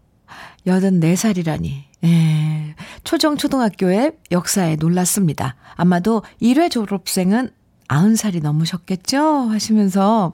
84살이라니. 0.66 1.84
예, 2.04 2.76
초정초등학교의 3.04 4.14
역사에 4.32 4.76
놀랐습니다. 4.76 5.56
아마도 5.76 6.24
1회 6.42 6.70
졸업생은 6.72 7.52
90살이 7.88 8.42
넘으셨겠죠? 8.42 9.50
하시면서, 9.50 10.34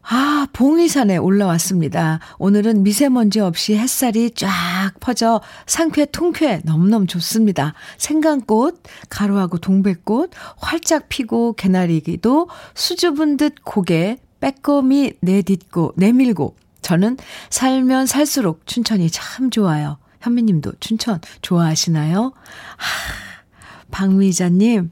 아, 0.08 0.46
봉이산에 0.52 1.16
올라왔습니다. 1.16 2.20
오늘은 2.38 2.84
미세먼지 2.84 3.40
없이 3.40 3.76
햇살이 3.76 4.30
쫙 4.30 4.92
퍼져 5.00 5.40
상쾌 5.66 6.06
통쾌 6.06 6.60
너무너무 6.64 7.06
좋습니다. 7.06 7.74
생강꽃, 7.98 8.82
가루하고 9.10 9.58
동백꽃 9.58 10.30
활짝 10.58 11.08
피고 11.08 11.54
개나리기도 11.54 12.48
수줍은 12.74 13.36
듯 13.36 13.56
고개 13.64 14.18
빼꼼히 14.40 15.14
내딛고 15.20 15.94
내밀고 15.96 16.54
저는 16.82 17.16
살면 17.50 18.06
살수록 18.06 18.64
춘천이 18.64 19.10
참 19.10 19.50
좋아요. 19.50 19.98
현미님도 20.20 20.74
춘천 20.78 21.20
좋아하시나요? 21.42 22.32
하, 22.76 23.90
박미자님 23.90 24.90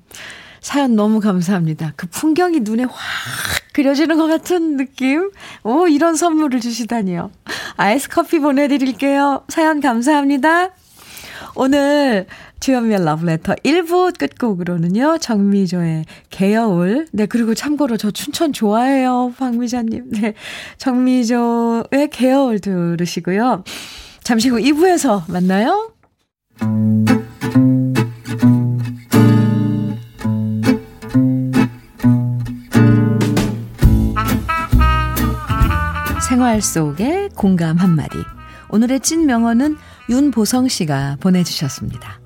사연 0.64 0.96
너무 0.96 1.20
감사합니다. 1.20 1.92
그 1.94 2.06
풍경이 2.06 2.60
눈에 2.60 2.84
확 2.84 2.94
그려지는 3.74 4.16
것 4.16 4.26
같은 4.26 4.78
느낌? 4.78 5.30
오, 5.62 5.86
이런 5.88 6.16
선물을 6.16 6.58
주시다니요. 6.60 7.30
아이스 7.76 8.08
커피 8.08 8.38
보내드릴게요. 8.38 9.44
사연 9.48 9.80
감사합니다. 9.80 10.70
오늘 11.54 12.26
주현미의 12.60 13.04
러브레터 13.04 13.56
1부 13.56 14.18
끝곡으로는요, 14.18 15.18
정미조의 15.18 16.06
개여울. 16.30 17.08
네, 17.12 17.26
그리고 17.26 17.54
참고로 17.54 17.98
저 17.98 18.10
춘천 18.10 18.54
좋아해요, 18.54 19.34
박미자님. 19.36 20.12
네, 20.12 20.32
정미조의 20.78 22.08
개여울 22.10 22.60
들으시고요. 22.60 23.64
잠시 24.22 24.48
후 24.48 24.56
2부에서 24.56 25.30
만나요. 25.30 25.92
생활 36.54 36.62
속의 36.62 37.30
공감 37.34 37.76
한마디. 37.78 38.16
오늘의 38.70 39.00
찐 39.00 39.26
명언은 39.26 39.76
윤보성 40.08 40.68
씨가 40.68 41.16
보내주셨습니다. 41.20 42.20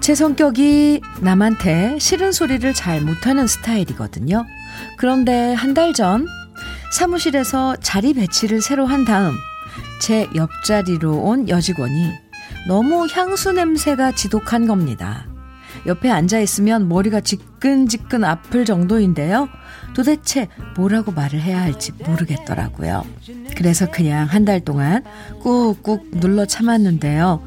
제 0.00 0.14
성격이 0.14 1.00
남한테 1.20 1.98
싫은 1.98 2.32
소리를 2.32 2.72
잘 2.74 3.00
못하는 3.00 3.46
스타일이거든요. 3.46 4.44
그런데 4.96 5.52
한 5.54 5.74
달 5.74 5.92
전 5.92 6.26
사무실에서 6.92 7.76
자리 7.76 8.14
배치를 8.14 8.62
새로 8.62 8.86
한 8.86 9.04
다음 9.04 9.34
제 10.00 10.28
옆자리로 10.34 11.12
온 11.22 11.48
여직원이 11.48 12.10
너무 12.68 13.06
향수 13.12 13.52
냄새가 13.52 14.12
지독한 14.12 14.66
겁니다. 14.66 15.26
옆에 15.86 16.10
앉아 16.10 16.40
있으면 16.40 16.88
머리가 16.88 17.20
지끈지끈 17.20 18.24
아플 18.24 18.64
정도인데요. 18.64 19.48
도대체 19.94 20.48
뭐라고 20.76 21.12
말을 21.12 21.40
해야 21.40 21.60
할지 21.60 21.92
모르겠더라고요. 22.04 23.04
그래서 23.56 23.90
그냥 23.90 24.26
한 24.26 24.44
달 24.44 24.60
동안 24.60 25.02
꾹꾹 25.40 26.10
눌러 26.20 26.46
참았는데요. 26.46 27.42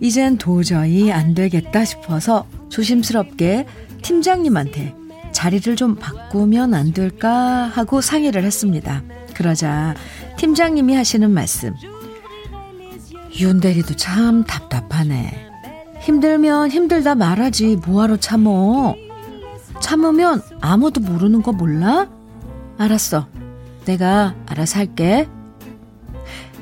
이젠 0.00 0.38
도저히 0.38 1.10
안 1.12 1.34
되겠다 1.34 1.84
싶어서 1.84 2.46
조심스럽게 2.68 3.66
팀장님한테 4.02 4.94
자리를 5.32 5.76
좀 5.76 5.96
바꾸면 5.96 6.72
안 6.74 6.92
될까 6.92 7.64
하고 7.72 8.00
상의를 8.00 8.44
했습니다. 8.44 9.02
그러자 9.34 9.94
팀장님이 10.38 10.94
하시는 10.94 11.30
말씀. 11.30 11.74
윤대리도 13.38 13.96
참 13.96 14.44
답답하네. 14.44 15.45
힘들면 16.06 16.70
힘들다 16.70 17.16
말하지 17.16 17.80
뭐하러 17.84 18.16
참어. 18.16 18.94
참으면 19.82 20.40
아무도 20.60 21.00
모르는 21.00 21.42
거 21.42 21.50
몰라? 21.50 22.08
알았어. 22.78 23.26
내가 23.86 24.36
알아서 24.46 24.78
할게. 24.78 25.26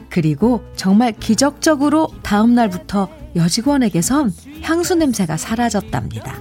그리고 0.08 0.62
정말 0.76 1.12
기적적으로 1.12 2.08
다음날부터 2.22 3.10
여직원에게선 3.36 4.32
향수 4.62 4.94
냄새가 4.94 5.36
사라졌답니다. 5.36 6.38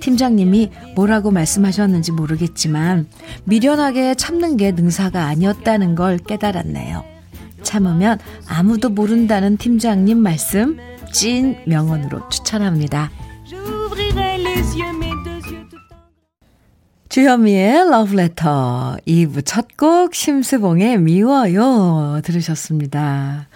팀장님이 0.00 0.70
뭐라고 0.96 1.30
말씀하셨는지 1.32 2.12
모르겠지만 2.12 3.08
미련하게 3.44 4.14
참는 4.14 4.56
게 4.56 4.72
능사가 4.72 5.26
아니었다는 5.26 5.94
걸 5.96 6.16
깨달았네요. 6.16 7.04
참으면 7.62 8.18
아무도 8.48 8.88
모른다는 8.88 9.58
팀장님 9.58 10.16
말씀 10.16 10.78
찐 11.12 11.56
명언으로 11.66 12.28
추천합니다. 12.28 13.10
주현미의 17.08 17.90
러브레터 17.90 18.96
2부 19.06 19.44
첫 19.44 19.66
곡 19.76 20.14
심수봉의 20.14 20.98
미워요 20.98 22.20
들으셨습니다. 22.24 23.48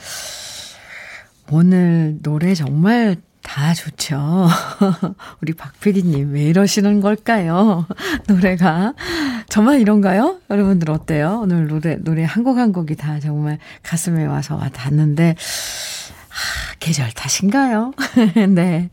오늘 1.50 2.18
노래 2.22 2.54
정말 2.54 3.16
다 3.42 3.72
좋죠. 3.72 4.48
우리 5.40 5.54
박PD님 5.54 6.34
왜 6.34 6.42
이러시는 6.42 7.00
걸까요? 7.00 7.86
노래가 8.28 8.92
정말 9.48 9.80
이런가요? 9.80 10.38
여러분들 10.50 10.90
어때요? 10.90 11.40
오늘 11.42 11.68
노래 11.68 11.96
노래 11.96 12.24
한 12.24 12.42
곡 12.44 12.58
한 12.58 12.72
곡이 12.72 12.96
다 12.96 13.20
정말 13.20 13.58
가슴에 13.82 14.26
와서 14.26 14.56
와 14.56 14.68
닿는데 14.68 15.36
아, 16.36 16.74
계절 16.78 17.10
탓인가요? 17.12 17.92
네. 18.54 18.90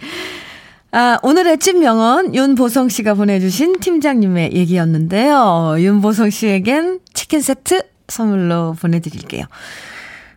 아, 0.92 1.20
오늘의 1.24 1.58
찐 1.58 1.80
명언 1.80 2.34
윤보성 2.34 2.88
씨가 2.90 3.16
보내주신 3.16 3.80
팀장님의 3.80 4.54
얘기였는데요. 4.54 5.76
윤보성 5.80 6.30
씨에겐 6.30 7.00
치킨 7.14 7.42
세트 7.42 7.84
선물로 8.08 8.76
보내드릴게요. 8.80 9.46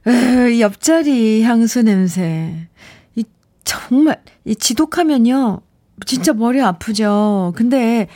으, 0.07 0.61
옆자리 0.61 1.42
향수 1.42 1.83
냄새. 1.83 2.69
이 3.14 3.25
정말 3.64 4.21
이 4.45 4.57
지독하면요. 4.57 5.61
진짜 6.07 6.33
머리 6.33 6.61
아프죠. 6.61 7.53
근데 7.57 8.09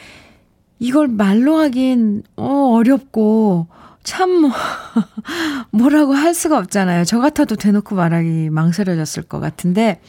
이걸 0.79 1.09
말로 1.09 1.59
하긴 1.59 2.23
어, 2.37 2.75
어렵고 2.75 3.67
참 4.03 4.51
뭐 5.71 5.89
라고 5.89 6.15
할 6.15 6.35
수가 6.35 6.59
없잖아요. 6.59 7.05
저 7.05 7.19
같아도 7.21 7.57
대놓고 7.57 7.95
말하기 7.95 8.51
망설여졌을 8.51 9.23
것 9.25 9.41
같은데 9.41 10.01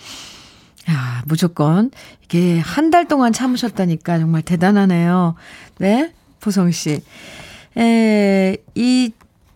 야, 0.90 1.22
무조건 1.28 1.92
이게 2.24 2.60
한 2.60 2.90
달 2.90 3.08
동안 3.08 3.32
참으셨다니까 3.34 4.20
정말 4.20 4.42
대단하네요. 4.42 5.36
네, 5.78 6.14
보성 6.40 6.72
씨. 6.72 7.02
에, 7.78 8.58
이 8.76 9.12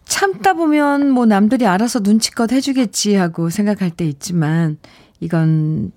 참다 0.06 0.54
보면 0.54 1.10
뭐 1.10 1.26
남들이 1.26 1.66
알아서 1.66 2.00
눈치껏 2.00 2.52
해주겠지 2.52 3.16
하고 3.16 3.50
생각할 3.50 3.90
때 3.90 4.06
있지만 4.06 4.78
이건 5.20 5.92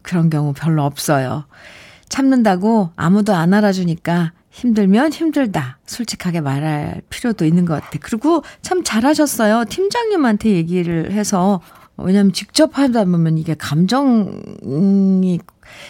그런 0.00 0.30
경우 0.30 0.52
별로 0.54 0.84
없어요. 0.84 1.44
참는다고 2.08 2.90
아무도 2.96 3.34
안 3.34 3.52
알아주니까 3.54 4.32
힘들면 4.52 5.12
힘들다. 5.12 5.78
솔직하게 5.86 6.42
말할 6.42 7.02
필요도 7.08 7.44
있는 7.46 7.64
것 7.64 7.74
같아. 7.74 7.98
그리고 8.00 8.44
참 8.60 8.84
잘하셨어요. 8.84 9.64
팀장님한테 9.64 10.50
얘기를 10.50 11.10
해서 11.10 11.60
왜냐면 11.96 12.32
직접 12.32 12.78
하다 12.78 13.06
보면 13.06 13.38
이게 13.38 13.54
감정이 13.54 15.40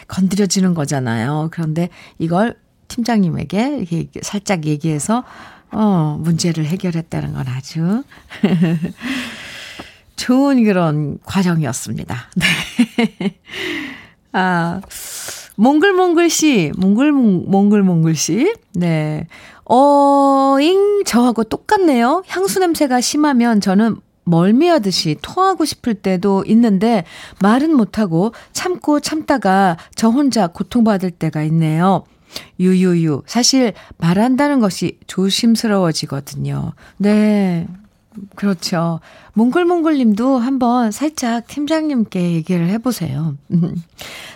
건드려지는 0.06 0.74
거잖아요. 0.74 1.48
그런데 1.52 1.88
이걸 2.18 2.56
팀장님에게 2.88 3.86
이렇게 3.90 4.08
살짝 4.22 4.64
얘기해서 4.66 5.24
어, 5.72 6.18
문제를 6.20 6.64
해결했다는 6.66 7.32
건 7.32 7.48
아주 7.48 8.04
좋은 10.16 10.62
그런 10.62 11.18
과정이었습니다. 11.24 12.30
네. 12.36 13.38
아, 14.32 14.80
몽글몽글 15.56 16.30
씨, 16.30 16.72
몽글몽글몽글 16.76 18.14
씨. 18.14 18.52
네. 18.74 19.26
어잉, 19.64 21.04
저하고 21.04 21.44
똑같네요. 21.44 22.22
향수 22.26 22.58
냄새가 22.58 23.00
심하면 23.00 23.60
저는 23.60 23.96
멀미하듯이 24.24 25.16
토하고 25.20 25.64
싶을 25.64 25.94
때도 25.94 26.44
있는데 26.46 27.04
말은 27.40 27.74
못하고 27.74 28.32
참고 28.52 29.00
참다가 29.00 29.76
저 29.94 30.08
혼자 30.08 30.46
고통받을 30.46 31.10
때가 31.10 31.42
있네요. 31.44 32.04
유유유. 32.60 33.22
사실 33.26 33.72
말한다는 33.98 34.60
것이 34.60 34.98
조심스러워지거든요. 35.06 36.72
네. 36.98 37.66
그렇죠. 38.34 39.00
몽글몽글 39.34 39.98
님도 39.98 40.38
한번 40.38 40.90
살짝 40.90 41.46
팀장님께 41.46 42.32
얘기를 42.32 42.68
해보세요. 42.68 43.36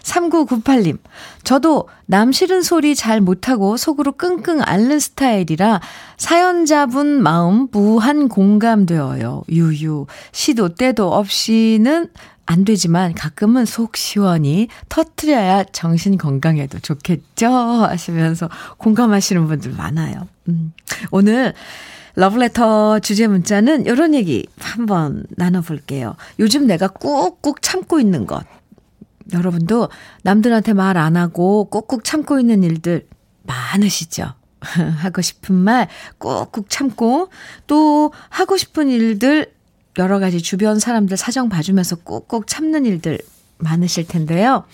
3998님. 0.02 0.98
저도 1.44 1.88
남 2.06 2.32
싫은 2.32 2.62
소리 2.62 2.94
잘 2.94 3.20
못하고 3.20 3.76
속으로 3.76 4.12
끙끙 4.12 4.62
앓는 4.62 4.98
스타일이라 4.98 5.80
사연자분 6.16 7.22
마음 7.22 7.68
무한 7.70 8.28
공감되어요. 8.28 9.44
유유. 9.48 10.06
시도 10.32 10.74
때도 10.74 11.12
없이는 11.12 12.08
안 12.46 12.64
되지만 12.64 13.12
가끔은 13.12 13.64
속 13.64 13.96
시원히 13.96 14.68
터트려야 14.88 15.64
정신 15.64 16.16
건강에도 16.16 16.78
좋겠죠? 16.78 17.48
하시면서 17.48 18.48
공감하시는 18.78 19.46
분들 19.48 19.72
많아요. 19.72 20.28
음. 20.48 20.72
오늘 21.10 21.54
러브레터 22.16 22.98
주제 23.00 23.26
문자는 23.26 23.86
이런 23.86 24.14
얘기 24.14 24.46
한번 24.58 25.24
나눠볼게요. 25.36 26.16
요즘 26.38 26.66
내가 26.66 26.88
꾹꾹 26.88 27.56
참고 27.60 28.00
있는 28.00 28.26
것. 28.26 28.42
여러분도 29.32 29.88
남들한테 30.22 30.72
말 30.72 30.96
안 30.96 31.16
하고 31.16 31.64
꾹꾹 31.66 32.02
참고 32.04 32.40
있는 32.40 32.62
일들 32.62 33.06
많으시죠? 33.42 34.32
하고 34.98 35.20
싶은 35.20 35.54
말 35.54 35.88
꾹꾹 36.18 36.64
참고 36.68 37.28
또 37.66 38.12
하고 38.30 38.56
싶은 38.56 38.88
일들 38.88 39.52
여러 39.98 40.18
가지 40.18 40.40
주변 40.40 40.78
사람들 40.78 41.16
사정 41.16 41.48
봐주면서 41.48 41.96
꾹꾹 41.96 42.46
참는 42.46 42.86
일들 42.86 43.18
많으실 43.58 44.06
텐데요. 44.06 44.64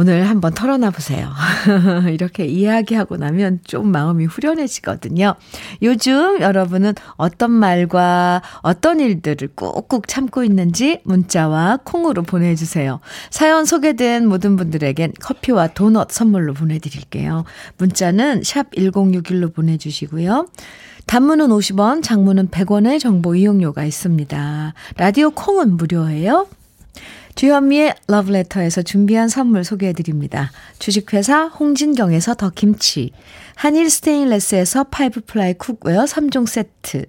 오늘 0.00 0.28
한번 0.28 0.54
털어놔 0.54 0.90
보세요. 0.90 1.28
이렇게 2.08 2.44
이야기하고 2.46 3.16
나면 3.16 3.58
좀 3.64 3.90
마음이 3.90 4.26
후련해지거든요. 4.26 5.34
요즘 5.82 6.40
여러분은 6.40 6.94
어떤 7.16 7.50
말과 7.50 8.40
어떤 8.62 9.00
일들을 9.00 9.48
꾹꾹 9.56 10.02
참고 10.06 10.44
있는지 10.44 11.00
문자와 11.02 11.80
콩으로 11.82 12.22
보내주세요. 12.22 13.00
사연 13.30 13.64
소개된 13.64 14.28
모든 14.28 14.54
분들에겐 14.54 15.14
커피와 15.20 15.66
도넛 15.66 16.12
선물로 16.12 16.54
보내드릴게요. 16.54 17.42
문자는 17.78 18.44
샵 18.44 18.70
1061로 18.70 19.52
보내주시고요. 19.52 20.46
단문은 21.06 21.48
50원, 21.48 22.04
장문은 22.04 22.50
100원의 22.50 23.00
정보 23.00 23.34
이용료가 23.34 23.82
있습니다. 23.82 24.74
라디오 24.96 25.30
콩은 25.30 25.76
무료예요. 25.76 26.46
주현미의 27.38 27.94
러브레터에서 28.08 28.82
준비한 28.82 29.28
선물 29.28 29.62
소개해드립니다. 29.62 30.50
주식회사 30.80 31.44
홍진경에서 31.44 32.34
더김치, 32.34 33.12
한일 33.54 33.90
스테인레스에서 33.90 34.82
five 34.90 35.20
ply 35.20 35.54
cookware 35.54 36.02
3종 36.02 36.48
세트, 36.48 37.06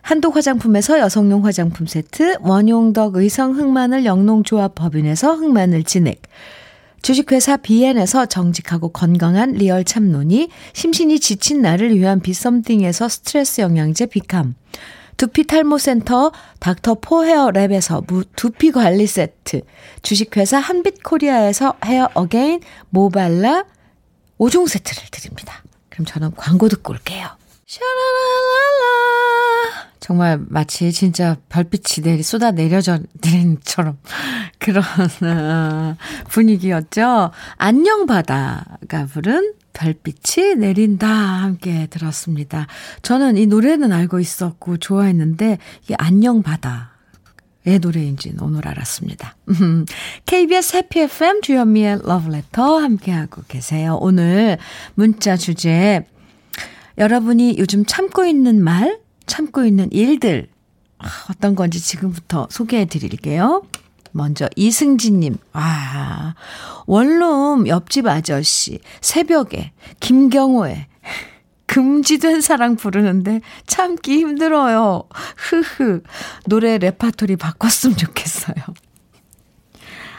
한독 0.00 0.36
화장품에서 0.36 1.00
여성용 1.00 1.44
화장품 1.44 1.88
세트, 1.88 2.36
원용덕 2.42 3.16
의성 3.16 3.58
흑마늘 3.58 4.04
영농조합 4.04 4.76
법인에서 4.76 5.34
흑마늘 5.34 5.82
진액, 5.82 6.22
주식회사 7.02 7.56
비엔에서 7.56 8.26
정직하고 8.26 8.90
건강한 8.90 9.54
리얼 9.54 9.82
참노니, 9.82 10.50
심신이 10.72 11.18
지친 11.18 11.62
나를 11.62 11.96
위한 11.96 12.20
비썸띵에서 12.20 13.08
스트레스 13.08 13.60
영양제 13.60 14.06
비캄, 14.06 14.54
두피 15.16 15.44
탈모 15.46 15.78
센터 15.78 16.32
닥터 16.58 16.94
포헤어 16.94 17.50
랩에서 17.50 18.04
두피 18.36 18.72
관리 18.72 19.06
세트, 19.06 19.62
주식회사 20.02 20.58
한빛 20.58 21.02
코리아에서 21.02 21.74
헤어 21.84 22.08
어게인 22.14 22.60
모발라 22.90 23.64
5종 24.38 24.68
세트를 24.68 25.08
드립니다. 25.10 25.62
그럼 25.88 26.06
저는 26.06 26.32
광고 26.36 26.68
듣고 26.68 26.92
올게요. 26.92 27.28
샤라라라라. 27.74 29.34
정말 29.98 30.38
마치 30.48 30.92
진짜 30.92 31.36
별빛이 31.48 32.04
내리 32.04 32.22
쏟아 32.22 32.50
내려져 32.50 32.98
내린처럼 33.22 33.98
그런 34.60 34.84
어, 35.22 35.96
분위기였죠. 36.28 37.30
안녕 37.56 38.06
바다가 38.06 39.06
부른 39.10 39.54
별빛이 39.72 40.56
내린다 40.56 41.08
함께 41.08 41.88
들었습니다. 41.88 42.66
저는 43.02 43.36
이 43.36 43.46
노래는 43.46 43.92
알고 43.92 44.20
있었고 44.20 44.76
좋아했는데 44.76 45.58
이 45.90 45.94
안녕 45.98 46.42
바다 46.42 46.92
의 47.66 47.78
노래인지는 47.78 48.42
오늘 48.42 48.68
알았습니다. 48.68 49.36
KBS 50.26 50.76
해피 50.76 51.00
FM 51.00 51.40
주현미의 51.40 52.00
러브레터 52.04 52.78
함께하고 52.78 53.42
계세요. 53.48 53.96
오늘 54.02 54.58
문자 54.94 55.38
주제 55.38 56.04
여러분이 56.98 57.56
요즘 57.58 57.84
참고 57.84 58.24
있는 58.24 58.62
말, 58.62 59.00
참고 59.26 59.64
있는 59.64 59.90
일들 59.92 60.48
아, 60.98 61.06
어떤 61.30 61.54
건지 61.54 61.80
지금부터 61.80 62.46
소개해 62.50 62.86
드릴게요. 62.86 63.62
먼저 64.12 64.48
이승진님, 64.54 65.38
와, 65.52 66.36
원룸 66.86 67.66
옆집 67.66 68.06
아저씨, 68.06 68.78
새벽에 69.00 69.72
김경호의 69.98 70.86
금지된 71.66 72.40
사랑 72.40 72.76
부르는데 72.76 73.40
참기 73.66 74.18
힘들어요. 74.18 75.08
흐흐. 75.36 76.02
노래 76.46 76.78
레파토리 76.78 77.34
바꿨으면 77.36 77.96
좋겠어요. 77.96 78.54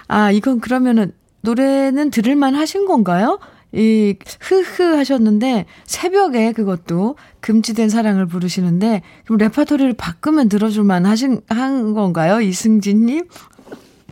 아, 0.10 0.32
이건 0.32 0.60
그러면은 0.60 1.14
노래는 1.42 2.10
들을만 2.12 2.56
하신 2.56 2.86
건가요? 2.86 3.40
이, 3.76 4.16
흐흐 4.40 4.96
하셨는데, 4.96 5.66
새벽에 5.86 6.54
그것도 6.54 7.18
금지된 7.42 7.90
사랑을 7.90 8.26
부르시는데, 8.26 9.02
그럼 9.26 9.38
레파토리를 9.38 9.94
바꾸면 9.94 10.50
들어줄만 10.50 11.06
하신, 11.06 11.42
한 11.50 11.94
건가요? 11.94 12.42
이승진님? 12.42 13.28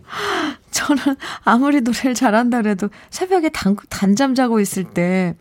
저는 0.71 1.15
아무리 1.43 1.82
노래를 1.82 2.13
잘한다 2.13 2.62
그래도 2.62 2.89
새벽에 3.10 3.49
단, 3.49 3.76
단잠 3.89 4.36
자고 4.36 4.60
있을 4.60 4.84
때 4.84 5.36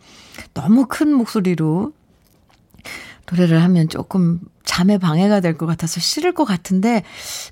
너무 0.53 0.85
큰 0.87 1.13
목소리로 1.13 1.93
노래를 3.31 3.61
하면 3.63 3.87
조금 3.89 4.39
잠에 4.65 4.97
방해가 4.97 5.39
될 5.39 5.57
것 5.57 5.65
같아서 5.65 5.99
싫을 5.99 6.33
것 6.33 6.45
같은데 6.45 7.03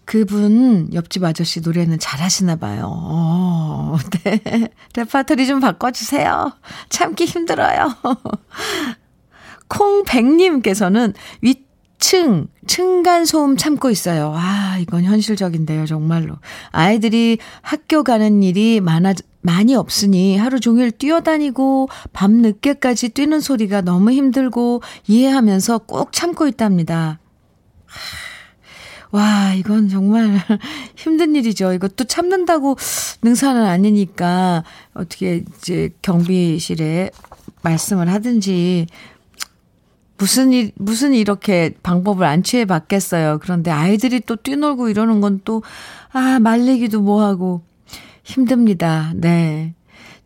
그분 0.05 0.89
옆집 0.93 1.23
아저씨 1.23 1.61
노래는 1.61 1.99
잘하시나 1.99 2.55
봐요. 2.57 2.89
어, 2.91 3.97
네. 4.23 4.69
레파토리 4.95 5.45
좀 5.47 5.59
바꿔주세요. 5.59 6.53
참기 6.89 7.25
힘들어요. 7.25 7.95
콩백님께서는 9.67 11.13
윗 11.41 11.69
층, 11.99 12.47
층간 12.65 13.25
소음 13.25 13.55
참고 13.57 13.91
있어요. 13.91 14.33
아, 14.35 14.77
이건 14.79 15.03
현실적인데요, 15.03 15.85
정말로. 15.85 16.35
아이들이 16.71 17.37
학교 17.61 18.03
가는 18.03 18.41
일이 18.41 18.81
많아, 18.81 19.13
많이 19.41 19.75
없으니 19.75 20.37
하루 20.37 20.59
종일 20.59 20.91
뛰어다니고 20.91 21.89
밤 22.13 22.33
늦게까지 22.41 23.09
뛰는 23.09 23.39
소리가 23.39 23.81
너무 23.81 24.11
힘들고 24.11 24.81
이해하면서 25.07 25.79
꼭 25.79 26.13
참고 26.13 26.47
있답니다. 26.47 27.19
와, 29.11 29.53
이건 29.53 29.89
정말 29.89 30.39
힘든 30.95 31.35
일이죠. 31.35 31.73
이것도 31.73 32.05
참는다고 32.05 32.77
능사는 33.21 33.61
아니니까 33.61 34.63
어떻게 34.93 35.43
이제 35.57 35.89
경비실에 36.01 37.11
말씀을 37.61 38.07
하든지 38.09 38.87
무슨 40.17 40.53
일, 40.53 40.71
무슨 40.75 41.13
이렇게 41.13 41.73
방법을 41.81 42.25
안 42.25 42.43
취해 42.43 42.65
봤겠어요. 42.65 43.39
그런데 43.41 43.71
아이들이 43.71 44.19
또 44.19 44.35
뛰놀고 44.35 44.89
이러는 44.89 45.19
건 45.19 45.41
또, 45.43 45.63
아, 46.11 46.39
말리기도 46.39 47.01
뭐하고 47.01 47.63
힘듭니다. 48.31 49.11
네. 49.15 49.73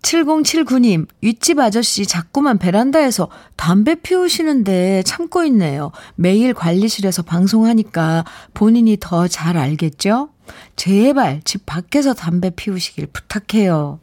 7079님, 0.03 1.07
윗집 1.21 1.57
아저씨 1.59 2.05
자꾸만 2.05 2.59
베란다에서 2.59 3.29
담배 3.55 3.95
피우시는데 3.95 5.01
참고 5.03 5.43
있네요. 5.45 5.91
매일 6.15 6.53
관리실에서 6.53 7.23
방송하니까 7.23 8.23
본인이 8.53 8.97
더 8.99 9.27
잘 9.27 9.57
알겠죠? 9.57 10.29
제발 10.75 11.41
집 11.43 11.65
밖에서 11.65 12.13
담배 12.13 12.51
피우시길 12.51 13.07
부탁해요. 13.07 13.99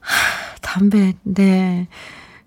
하, 0.00 0.56
담배, 0.60 1.14
네. 1.22 1.88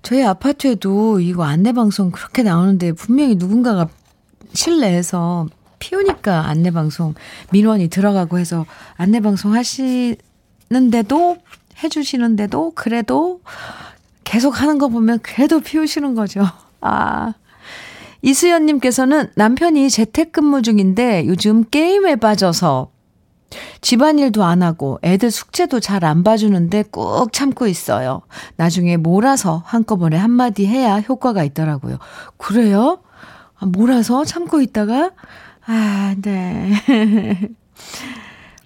저희 0.03 0.23
아파트에도 0.23 1.19
이거 1.19 1.45
안내방송 1.45 2.11
그렇게 2.11 2.43
나오는데 2.43 2.91
분명히 2.91 3.35
누군가가 3.35 3.87
실내에서 4.53 5.47
피우니까 5.79 6.47
안내방송 6.47 7.15
민원이 7.51 7.87
들어가고 7.87 8.37
해서 8.37 8.65
안내방송 8.97 9.55
하시 9.55 10.17
는데도 10.73 11.37
해주시는데도 11.83 12.73
그래도 12.75 13.41
계속 14.23 14.61
하는 14.61 14.77
거 14.77 14.87
보면 14.89 15.19
그래도 15.21 15.59
피우시는 15.59 16.15
거죠. 16.15 16.43
아. 16.81 17.33
이수연님께서는 18.21 19.31
남편이 19.35 19.89
재택근무 19.89 20.61
중인데 20.61 21.27
요즘 21.27 21.63
게임에 21.69 22.15
빠져서 22.15 22.89
집안일도 23.81 24.43
안 24.43 24.63
하고 24.63 24.97
애들 25.03 25.29
숙제도 25.29 25.79
잘 25.79 26.03
안 26.05 26.23
봐주는데 26.23 26.85
꾹 26.91 27.31
참고 27.31 27.67
있어요. 27.67 28.21
나중에 28.55 28.97
몰아서 28.97 29.61
한꺼번에 29.65 30.17
한마디 30.17 30.65
해야 30.65 30.95
효과가 30.99 31.43
있더라고요. 31.43 31.97
그래요? 32.37 32.99
아, 33.59 33.65
몰아서 33.65 34.25
참고 34.25 34.61
있다가? 34.61 35.11
아, 35.65 36.15
네. 36.21 36.73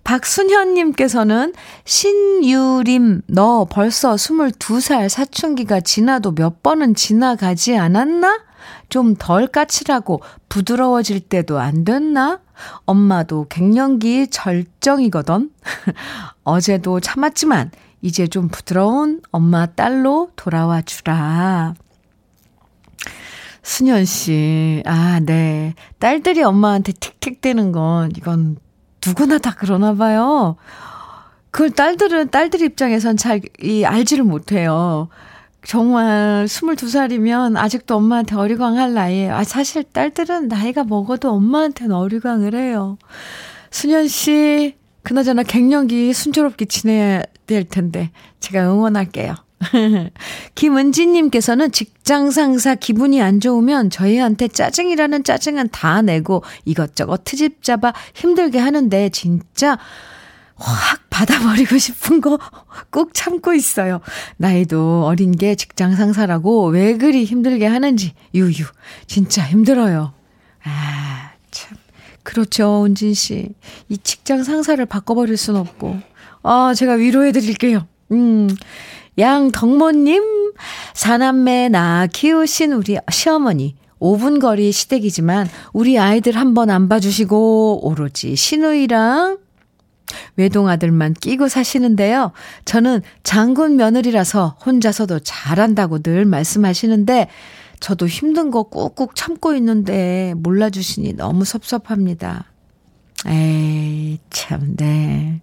박순현님께서는 0.07 1.53
신유림, 1.83 3.23
너 3.27 3.67
벌써 3.69 4.15
22살 4.15 5.09
사춘기가 5.09 5.81
지나도 5.81 6.33
몇 6.33 6.63
번은 6.63 6.95
지나가지 6.95 7.77
않았나? 7.77 8.39
좀 8.87 9.15
덜 9.19 9.47
까칠하고 9.47 10.21
부드러워질 10.47 11.19
때도 11.19 11.59
안 11.59 11.83
됐나? 11.83 12.39
엄마도 12.85 13.47
갱년기 13.49 14.27
절정이거든. 14.29 15.51
어제도 16.45 17.01
참았지만 17.01 17.71
이제 18.01 18.27
좀 18.27 18.47
부드러운 18.47 19.21
엄마 19.31 19.65
딸로 19.65 20.29
돌아와 20.37 20.81
주라. 20.83 21.73
수년 23.61 24.05
씨, 24.05 24.81
아, 24.85 25.19
네. 25.21 25.73
딸들이 25.99 26.43
엄마한테 26.43 26.93
틱틱대는 26.93 27.73
건 27.73 28.11
이건 28.15 28.55
누구나 29.07 29.37
다 29.37 29.55
그러나 29.57 29.93
봐요. 29.93 30.55
그걸 31.51 31.71
딸들은 31.71 32.29
딸들 32.29 32.61
입장에선 32.61 33.17
잘 33.17 33.39
이 33.61 33.85
알지를 33.85 34.23
못해요. 34.23 35.09
정말 35.63 36.45
22살이면 36.45 37.57
아직도 37.57 37.95
엄마한테 37.95 38.35
어리광할 38.35 38.93
나이에요. 38.93 39.33
아, 39.35 39.43
사실 39.43 39.83
딸들은 39.83 40.47
나이가 40.47 40.83
먹어도 40.83 41.31
엄마한테는 41.31 41.95
어리광을 41.95 42.55
해요. 42.55 42.97
수년 43.71 44.07
씨, 44.07 44.75
그나저나 45.03 45.43
갱년기 45.43 46.13
순조롭게 46.13 46.65
지내야 46.65 47.23
될 47.47 47.63
텐데 47.65 48.11
제가 48.39 48.71
응원할게요. 48.71 49.35
김은지님께서는 50.55 51.71
직장 51.71 52.31
상사 52.31 52.75
기분이 52.75 53.21
안 53.21 53.39
좋으면 53.39 53.89
저희한테 53.89 54.47
짜증이라는 54.47 55.23
짜증은 55.23 55.69
다 55.71 56.01
내고 56.01 56.43
이것저것 56.65 57.23
트집 57.23 57.63
잡아 57.63 57.93
힘들게 58.13 58.59
하는데 58.59 59.09
진짜 59.09 59.77
확 60.55 61.09
받아버리고 61.09 61.77
싶은 61.79 62.21
거 62.21 62.37
꼭 62.91 63.13
참고 63.13 63.53
있어요. 63.53 63.99
나이도 64.37 65.05
어린 65.05 65.31
게 65.31 65.55
직장 65.55 65.95
상사라고 65.95 66.67
왜 66.67 66.97
그리 66.97 67.25
힘들게 67.25 67.65
하는지 67.65 68.13
유유 68.33 68.65
진짜 69.07 69.43
힘들어요. 69.43 70.13
아 70.63 71.31
참. 71.51 71.77
그렇죠, 72.23 72.83
은진 72.85 73.13
씨. 73.13 73.49
이 73.87 73.97
직장 73.99 74.43
상사를 74.43 74.83
바꿔버릴 74.85 75.37
순 75.37 75.55
없고. 75.55 75.97
아, 76.43 76.73
제가 76.75 76.93
위로해 76.93 77.31
드릴게요. 77.31 77.87
음. 78.11 78.49
양덕모님, 79.17 80.53
사남매 80.93 81.69
나 81.69 82.07
키우신 82.07 82.73
우리 82.73 82.97
시어머니. 83.09 83.75
5분 83.99 84.39
거리 84.39 84.71
시댁이지만 84.71 85.49
우리 85.73 85.97
아이들 85.97 86.35
한번 86.35 86.69
안 86.69 86.87
봐주시고 86.87 87.87
오로지 87.87 88.35
신우이랑 88.35 89.39
외동아들만 90.35 91.15
끼고 91.15 91.47
사시는데요. 91.47 92.31
저는 92.65 93.01
장군 93.23 93.75
며느리라서 93.75 94.57
혼자서도 94.63 95.21
잘한다고 95.21 96.03
늘 96.03 96.25
말씀하시는데 96.25 97.27
저도 97.79 98.07
힘든 98.07 98.51
거 98.51 98.63
꾹꾹 98.63 99.15
참고 99.15 99.55
있는데 99.55 100.33
몰라주시니 100.37 101.13
너무 101.13 101.43
섭섭합니다. 101.43 102.45
에이, 103.25 104.19
참, 104.29 104.75
네. 104.77 105.41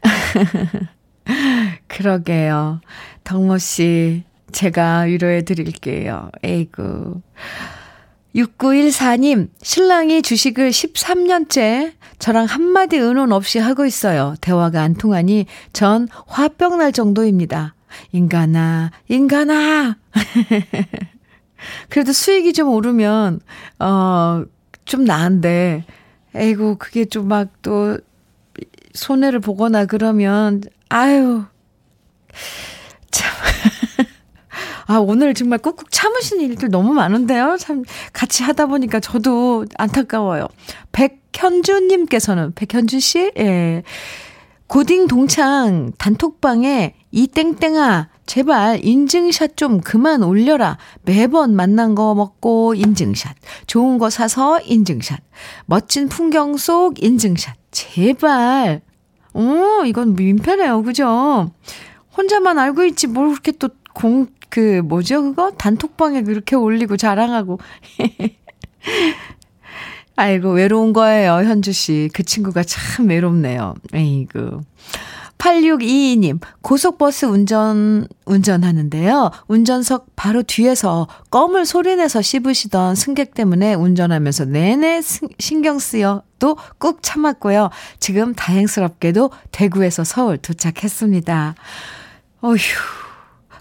그러게요. 1.90 2.80
덕모 3.24 3.58
씨, 3.58 4.22
제가 4.52 5.00
위로해 5.00 5.42
드릴게요. 5.42 6.30
에이구. 6.42 7.20
6914님, 8.36 9.48
신랑이 9.60 10.22
주식을 10.22 10.70
13년째 10.70 11.92
저랑 12.20 12.44
한마디 12.46 12.96
의논 12.96 13.32
없이 13.32 13.58
하고 13.58 13.84
있어요. 13.84 14.34
대화가 14.40 14.82
안 14.82 14.94
통하니 14.94 15.46
전 15.72 16.06
화병 16.26 16.78
날 16.78 16.92
정도입니다. 16.92 17.74
인간아, 18.12 18.92
인간아! 19.08 19.96
그래도 21.90 22.12
수익이 22.12 22.52
좀 22.52 22.68
오르면, 22.68 23.40
어, 23.80 24.44
좀 24.84 25.04
나은데, 25.04 25.84
에이구, 26.36 26.76
그게 26.78 27.04
좀 27.04 27.26
막 27.26 27.48
또, 27.62 27.98
손해를 28.94 29.40
보거나 29.40 29.86
그러면, 29.86 30.62
아유, 30.88 31.44
참. 33.10 33.30
아, 34.86 34.98
오늘 34.98 35.34
정말 35.34 35.58
꾹꾹 35.60 35.84
참으시는 35.90 36.44
일들 36.44 36.68
너무 36.68 36.92
많은데요? 36.92 37.56
참, 37.58 37.84
같이 38.12 38.42
하다 38.42 38.66
보니까 38.66 38.98
저도 38.98 39.64
안타까워요. 39.78 40.48
백현주님께서는, 40.92 42.54
백현주씨? 42.54 43.32
예. 43.38 43.82
고딩 44.66 45.08
동창 45.08 45.92
단톡방에 45.98 46.94
이 47.10 47.26
땡땡아, 47.26 48.08
제발 48.26 48.84
인증샷 48.84 49.56
좀 49.56 49.80
그만 49.80 50.22
올려라. 50.22 50.78
매번 51.02 51.56
만난 51.56 51.96
거 51.96 52.14
먹고 52.14 52.74
인증샷. 52.74 53.34
좋은 53.66 53.98
거 53.98 54.10
사서 54.10 54.60
인증샷. 54.60 55.18
멋진 55.66 56.08
풍경 56.08 56.56
속 56.56 57.02
인증샷. 57.02 57.56
제발. 57.72 58.82
오, 59.34 59.84
이건 59.84 60.14
민폐네요. 60.14 60.84
그죠? 60.84 61.50
혼자만 62.16 62.58
알고 62.58 62.84
있지 62.84 63.06
뭘 63.06 63.30
그렇게 63.30 63.52
또 63.52 63.68
공, 63.92 64.26
그, 64.48 64.80
뭐죠, 64.84 65.22
그거? 65.22 65.50
단톡방에 65.52 66.22
그렇게 66.22 66.56
올리고 66.56 66.96
자랑하고. 66.96 67.58
아이고, 70.16 70.52
외로운 70.52 70.92
거예요, 70.92 71.34
현주 71.44 71.72
씨. 71.72 72.10
그 72.12 72.22
친구가 72.22 72.62
참 72.62 73.08
외롭네요. 73.08 73.74
에이구. 73.94 74.60
8622님, 75.38 76.38
고속버스 76.60 77.24
운전, 77.24 78.06
운전하는데요. 78.26 79.30
운전석 79.48 80.14
바로 80.14 80.42
뒤에서 80.42 81.08
껌을 81.30 81.64
소리내서 81.64 82.20
씹으시던 82.20 82.94
승객 82.94 83.32
때문에 83.32 83.72
운전하면서 83.72 84.44
내내 84.44 85.00
신경 85.38 85.78
쓰여 85.78 86.22
또 86.38 86.56
꾹 86.78 87.02
참았고요. 87.02 87.70
지금 88.00 88.34
다행스럽게도 88.34 89.30
대구에서 89.50 90.04
서울 90.04 90.36
도착했습니다. 90.36 91.54
어휴, 92.42 92.56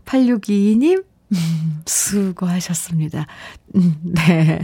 8622님, 0.05 1.03
음, 1.33 1.81
수고하셨습니다. 1.85 3.27
음, 3.75 3.95
네. 4.01 4.61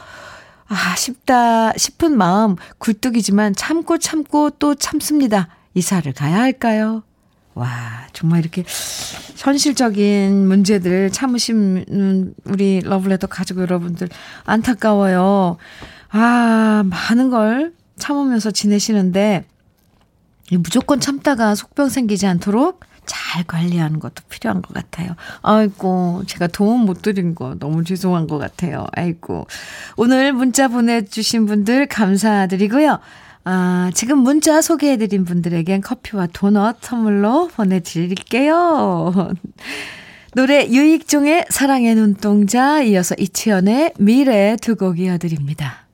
아, 0.67 0.95
쉽다 0.95 1.73
싶은 1.75 2.15
마음 2.15 2.55
굴뚝이지만 2.77 3.55
참고 3.55 3.97
참고 3.97 4.51
또 4.51 4.75
참습니다. 4.75 5.47
이사를 5.73 6.13
가야 6.13 6.39
할까요? 6.39 7.01
와, 7.59 8.07
정말 8.13 8.39
이렇게 8.39 8.63
현실적인 9.35 10.47
문제들 10.47 11.11
참으시는 11.11 12.33
우리 12.45 12.79
러블레터 12.79 13.27
가족 13.27 13.59
여러분들 13.59 14.07
안타까워요. 14.45 15.57
아, 16.09 16.83
많은 16.85 17.29
걸 17.29 17.73
참으면서 17.97 18.51
지내시는데 18.51 19.43
무조건 20.53 21.01
참다가 21.01 21.53
속병 21.53 21.89
생기지 21.89 22.27
않도록 22.27 22.79
잘 23.05 23.43
관리하는 23.43 23.99
것도 23.99 24.23
필요한 24.29 24.61
것 24.61 24.73
같아요. 24.73 25.15
아이고, 25.41 26.23
제가 26.27 26.47
도움 26.47 26.85
못 26.85 27.01
드린 27.01 27.35
거 27.35 27.55
너무 27.59 27.83
죄송한 27.83 28.27
것 28.27 28.37
같아요. 28.37 28.87
아이고. 28.93 29.47
오늘 29.97 30.31
문자 30.31 30.67
보내주신 30.69 31.45
분들 31.45 31.87
감사드리고요. 31.87 32.99
아, 33.51 33.89
지금 33.95 34.19
문자 34.19 34.61
소개해드린 34.61 35.25
분들에겐 35.25 35.81
커피와 35.81 36.27
도넛 36.31 36.77
선물로 36.81 37.47
보내드릴게요. 37.47 39.31
노래 40.35 40.67
유익종의 40.67 41.45
사랑의 41.49 41.95
눈동자 41.95 42.83
이어서 42.83 43.15
이치현의 43.17 43.93
미래 43.97 44.55
두 44.61 44.75
곡 44.75 44.99
이어드립니다. 44.99 45.87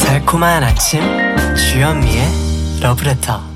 달콤한 0.00 0.64
아침 0.64 1.00
주현미의 1.54 2.80
러브레터 2.82 3.53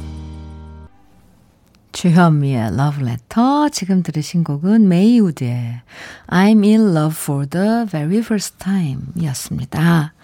주현미의 1.99 2.77
러브레터 2.77 3.71
지금 3.71 4.05
들으신 4.05 4.44
곡은 4.44 4.87
메이우드의 4.87 5.81
I'm 6.29 6.63
in 6.65 6.96
love 6.96 7.17
for 7.21 7.44
the 7.44 7.87
very 7.87 8.19
first 8.19 8.57
time 8.59 9.01
이었습니다. 9.17 10.15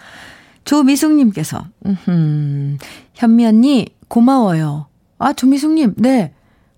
조미숙님께서 0.63 1.67
음흠, 1.85 2.77
현미 3.15 3.45
언니 3.45 3.87
고마워요. 4.07 4.85
아 5.19 5.33
조미숙님 5.33 5.95
네 5.97 6.33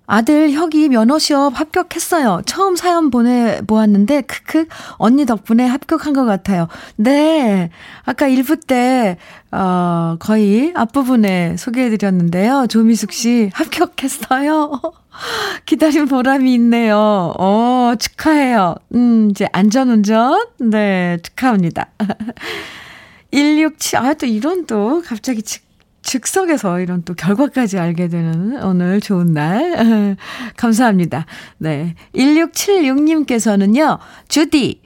아들 0.10 0.52
혁이 0.54 0.88
면허 0.88 1.20
시험 1.20 1.54
합격했어요. 1.54 2.42
처음 2.46 2.78
사연 2.78 3.10
보내보았는데, 3.12 4.22
크크, 4.22 4.66
언니 4.94 5.26
덕분에 5.26 5.66
합격한 5.66 6.14
것 6.14 6.24
같아요. 6.24 6.70
네. 6.96 7.70
아까 8.06 8.28
1부 8.28 8.66
때, 8.66 9.18
어, 9.52 10.16
거의 10.20 10.72
앞부분에 10.76 11.58
소개해드렸는데요. 11.58 12.68
조미숙 12.70 13.12
씨 13.12 13.50
합격했어요. 13.54 14.82
기다린 15.66 16.06
보람이 16.06 16.54
있네요. 16.54 17.34
어, 17.38 17.94
축하해요. 18.00 18.76
음, 18.96 19.28
이제 19.32 19.50
안전운전? 19.52 20.48
네, 20.60 21.18
축하합니다. 21.22 21.90
167, 23.32 24.00
아, 24.00 24.14
또 24.14 24.26
이런 24.26 24.66
또 24.68 25.04
갑자기 25.06 25.42
즉석에서 26.08 26.80
이런 26.80 27.04
또 27.04 27.14
결과까지 27.14 27.78
알게 27.78 28.08
되는 28.08 28.64
오늘 28.64 29.02
좋은 29.02 29.34
날. 29.34 30.16
감사합니다. 30.56 31.26
네. 31.58 31.96
1676님께서는요, 32.16 34.00
주디, 34.30 34.82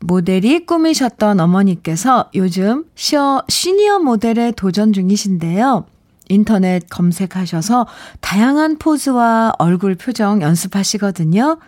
모델이 0.00 0.66
꿈이셨던 0.66 1.40
어머니께서 1.40 2.30
요즘 2.34 2.84
시어, 2.94 3.42
시니어 3.48 4.00
모델에 4.00 4.52
도전 4.52 4.92
중이신데요. 4.92 5.86
인터넷 6.28 6.86
검색하셔서 6.90 7.86
다양한 8.20 8.76
포즈와 8.76 9.54
얼굴 9.58 9.94
표정 9.94 10.42
연습하시거든요. 10.42 11.58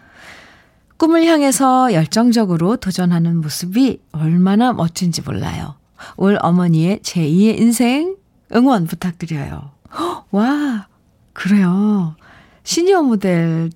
꿈을 0.99 1.25
향해서 1.25 1.95
열정적으로 1.95 2.77
도전하는 2.77 3.41
모습이 3.41 4.03
얼마나 4.13 4.75
멋진지 4.75 5.23
몰라요. 5.23 5.77
올 6.17 6.39
어머니의 6.39 6.99
제2의 6.99 7.59
인생 7.59 8.20
응원 8.55 8.87
부탁드려요. 8.87 9.73
와, 10.31 10.87
그래요. 11.33 12.17
시니어 12.63 13.03
모델, 13.03 13.71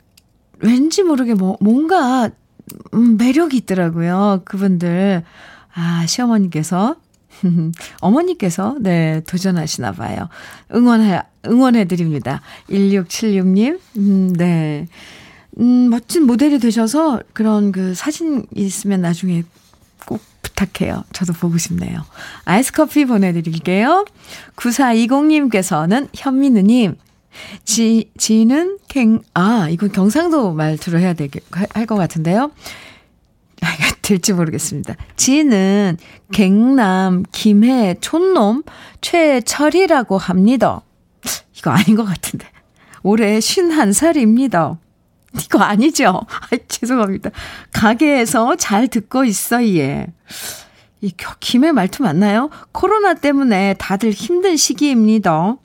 왠지 0.58 1.02
모르게 1.02 1.34
뭐, 1.34 1.56
뭔가, 1.60 2.30
음, 2.94 3.16
매력이 3.16 3.56
있더라고요. 3.58 4.42
그분들. 4.44 5.24
아, 5.74 6.06
시어머니께서, 6.06 6.96
어머니께서, 8.00 8.76
네, 8.80 9.20
도전하시나 9.26 9.92
봐요. 9.92 10.28
응원해, 10.74 11.20
응원해 11.46 11.84
드립니다. 11.86 12.40
1676님, 12.70 13.80
음, 13.96 14.32
네. 14.32 14.86
음, 15.60 15.90
멋진 15.90 16.26
모델이 16.26 16.58
되셔서 16.58 17.20
그런 17.32 17.72
그 17.72 17.94
사진 17.94 18.46
있으면 18.54 19.02
나중에 19.02 19.44
꼭 20.06 20.20
부탁해요. 20.54 21.04
저도 21.12 21.32
보고 21.32 21.58
싶네요. 21.58 22.04
아이스 22.44 22.72
커피 22.72 23.04
보내드릴게요. 23.04 24.04
9420님께서는 24.56 26.08
현민우님, 26.14 26.96
지, 27.64 28.10
지는 28.16 28.78
갱, 28.88 29.20
아, 29.34 29.68
이건 29.70 29.90
경상도 29.92 30.52
말투로 30.54 30.98
해야 30.98 31.12
되게, 31.14 31.40
할 31.50 31.86
것 31.86 31.96
같은데요. 31.96 32.50
아, 33.62 33.66
될지 34.02 34.32
모르겠습니다. 34.32 34.94
지는 35.16 35.96
갱남, 36.32 37.24
김해, 37.32 37.96
촌놈, 38.00 38.62
최철이라고 39.00 40.18
합니다. 40.18 40.82
이거 41.58 41.70
아닌 41.70 41.96
것 41.96 42.04
같은데. 42.04 42.46
올해 43.02 43.38
51살입니다. 43.38 44.78
이거 45.44 45.60
아니죠? 45.60 46.20
아, 46.28 46.56
죄송합니다. 46.68 47.30
가게에서 47.72 48.56
잘 48.56 48.88
듣고 48.88 49.24
있어, 49.24 49.64
얘. 49.64 50.06
이 51.00 51.12
김의 51.40 51.72
말투 51.72 52.02
맞나요? 52.02 52.50
코로나 52.72 53.14
때문에 53.14 53.74
다들 53.78 54.10
힘든 54.10 54.56
시기입니다. 54.56 55.56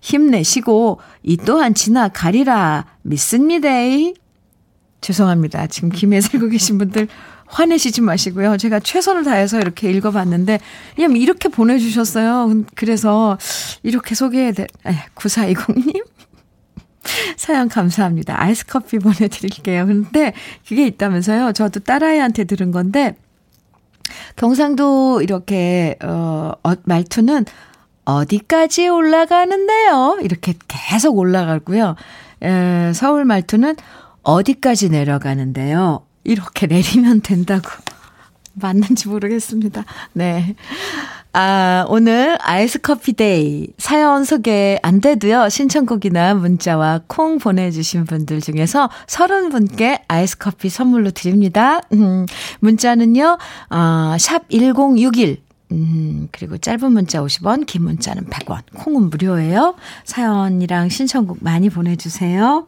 힘내시고 0.00 1.00
이 1.22 1.36
또한 1.36 1.72
지나가리라 1.72 2.86
믿습니다. 3.02 3.68
죄송합니다. 5.00 5.68
지금 5.68 5.90
김해 5.90 6.20
살고 6.20 6.48
계신 6.48 6.78
분들 6.78 7.08
화내시지 7.46 8.00
마시고요. 8.00 8.56
제가 8.56 8.80
최선을 8.80 9.24
다해서 9.24 9.60
이렇게 9.60 9.90
읽어봤는데, 9.90 10.58
그냥 10.96 11.16
이렇게 11.16 11.48
보내주셨어요. 11.48 12.64
그래서 12.74 13.36
이렇게 13.82 14.14
소개해, 14.14 14.52
드 14.52 14.66
9420님? 15.14 16.02
사연 17.36 17.68
감사합니다. 17.68 18.40
아이스 18.40 18.66
커피 18.66 18.98
보내드릴게요. 18.98 19.86
근데 19.86 20.32
그게 20.66 20.86
있다면서요. 20.86 21.52
저도 21.52 21.80
딸아이한테 21.80 22.44
들은 22.44 22.70
건데, 22.70 23.16
경상도 24.36 25.22
이렇게, 25.22 25.96
어, 26.02 26.52
어 26.62 26.74
말투는 26.84 27.44
어디까지 28.04 28.88
올라가는데요? 28.88 30.18
이렇게 30.22 30.54
계속 30.68 31.18
올라가고요. 31.18 31.94
에, 32.42 32.92
서울 32.94 33.24
말투는 33.24 33.76
어디까지 34.22 34.90
내려가는데요? 34.90 36.04
이렇게 36.24 36.66
내리면 36.66 37.20
된다고. 37.20 37.68
맞는지 38.54 39.08
모르겠습니다. 39.08 39.84
네. 40.12 40.54
아, 41.34 41.86
오늘 41.88 42.36
아이스 42.42 42.78
커피 42.80 43.14
day 43.14 43.68
사연 43.78 44.24
소개 44.24 44.78
안 44.82 45.00
돼도요. 45.00 45.48
신청곡이나 45.48 46.34
문자와 46.34 47.02
콩 47.06 47.38
보내주신 47.38 48.04
분들 48.04 48.40
중에서 48.42 48.90
30분께 49.06 50.02
아이스 50.08 50.36
커피 50.36 50.68
선물로 50.68 51.10
드립니다. 51.12 51.80
음, 51.94 52.26
문자는요, 52.60 53.38
어, 53.70 53.76
샵1061. 54.18 55.38
음, 55.72 56.28
그리고 56.32 56.58
짧은 56.58 56.92
문자 56.92 57.22
50원, 57.22 57.64
긴 57.64 57.84
문자는 57.84 58.24
100원. 58.26 58.60
콩은 58.76 59.08
무료예요. 59.08 59.74
사연이랑 60.04 60.90
신청곡 60.90 61.38
많이 61.40 61.70
보내주세요. 61.70 62.66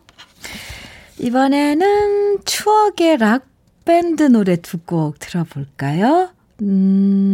이번에는 1.19 2.39
추억의 2.47 3.19
락밴드 3.19 4.23
노래 4.23 4.57
두 4.57 4.79
곡 4.87 5.19
들어볼까요? 5.19 6.31
음, 6.63 7.34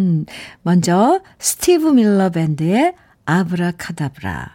먼저 0.62 1.20
스티브 1.38 1.88
밀러 1.88 2.30
밴드의 2.30 2.94
아브라카다브라. 3.26 4.50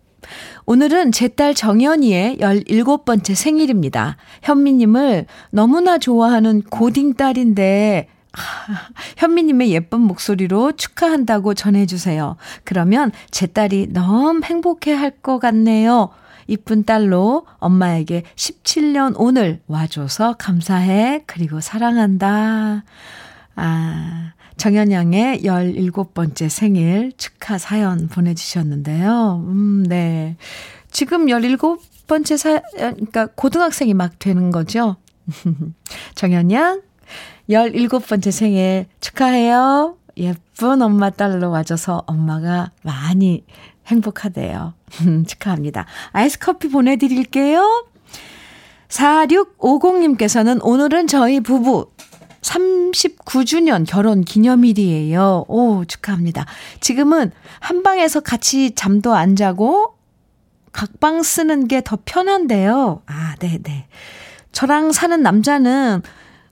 오늘은 0.69 1.13
제 1.13 1.29
딸 1.29 1.55
정연이의 1.55 2.39
17번째 2.39 3.35
생일입니다. 3.37 4.17
현미님을 4.43 5.27
너무나 5.51 5.99
좋아하는 5.99 6.63
고딩 6.63 7.15
딸인데 7.15 8.09
현미님의 9.18 9.70
예쁜 9.70 10.01
목소리로 10.03 10.72
축하한다고 10.72 11.55
전해주세요. 11.55 12.37
그러면 12.64 13.12
제 13.30 13.47
딸이 13.47 13.89
너무 13.93 14.41
행복해 14.45 14.93
할 14.93 15.16
것 15.22 15.39
같네요. 15.39 16.11
이쁜 16.47 16.84
딸로 16.84 17.47
엄마에게 17.59 18.22
17년 18.37 19.14
오늘 19.16 19.61
와줘서 19.66 20.34
감사해. 20.39 21.24
그리고 21.26 21.61
사랑한다. 21.61 22.84
아, 23.57 24.32
정현양의 24.57 25.43
17번째 25.43 26.49
생일 26.49 27.12
축하 27.16 27.59
사연 27.59 28.09
보내주셨는데요. 28.09 29.45
음, 29.49 29.84
네. 29.89 30.37
지금 30.91 31.26
17번째 31.26 32.37
사, 32.37 32.61
그러니까 32.76 33.26
고등학생이 33.34 33.95
막 33.95 34.18
되는 34.18 34.51
거죠. 34.51 34.97
정현양, 36.14 36.82
17번째 37.49 38.31
생일 38.31 38.87
축하해요. 39.01 39.97
예쁜 40.17 40.83
엄마 40.83 41.11
딸로 41.11 41.51
와줘서 41.51 42.03
엄마가 42.07 42.73
많이 42.83 43.45
행복하대요. 43.87 44.75
축하합니다. 45.27 45.87
아이스 46.13 46.39
커피 46.39 46.69
보내드릴게요. 46.69 47.87
4650님께서는 48.89 50.61
오늘은 50.63 51.07
저희 51.07 51.41
부부 51.41 51.91
39주년 52.41 53.85
결혼 53.87 54.23
기념일이에요. 54.23 55.45
오, 55.49 55.85
축하합니다. 55.85 56.47
지금은 56.81 57.33
한 57.61 57.83
방에서 57.83 58.21
같이 58.21 58.75
잠도 58.75 59.15
안 59.15 59.35
자고 59.37 59.97
각방 60.73 61.23
쓰는 61.23 61.69
게 61.69 61.81
더 61.81 61.99
편한데요. 62.05 63.03
아, 63.07 63.35
네네. 63.41 63.59
네. 63.63 63.87
저랑 64.53 64.93
사는 64.93 65.21
남자는 65.21 66.03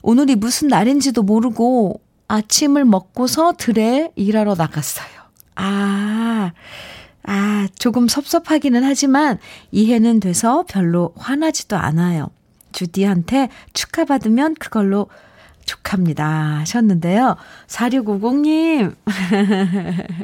오늘이 0.05 0.35
무슨 0.35 0.67
날인지도 0.67 1.23
모르고 1.23 1.99
아침을 2.27 2.85
먹고서 2.85 3.53
들에 3.57 4.11
일하러 4.15 4.53
나갔어요. 4.53 5.07
아, 5.55 6.51
아, 7.23 7.67
조금 7.79 8.07
섭섭하기는 8.07 8.83
하지만 8.83 9.39
이해는 9.71 10.19
돼서 10.19 10.63
별로 10.67 11.11
화나지도 11.17 11.75
않아요. 11.75 12.29
주디한테 12.71 13.49
축하받으면 13.73 14.53
그걸로 14.59 15.07
족합니다. 15.65 16.59
하셨는데요. 16.59 17.35
4650님. 17.65 18.93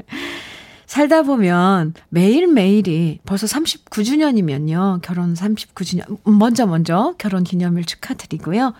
살다 0.86 1.24
보면 1.24 1.96
매일매일이 2.10 3.22
벌써 3.26 3.48
39주년이면요. 3.48 5.02
결혼 5.02 5.34
39주년. 5.34 6.20
먼저 6.24 6.68
먼저 6.68 7.16
결혼 7.18 7.44
기념일 7.44 7.86
축하드리고요. 7.86 8.74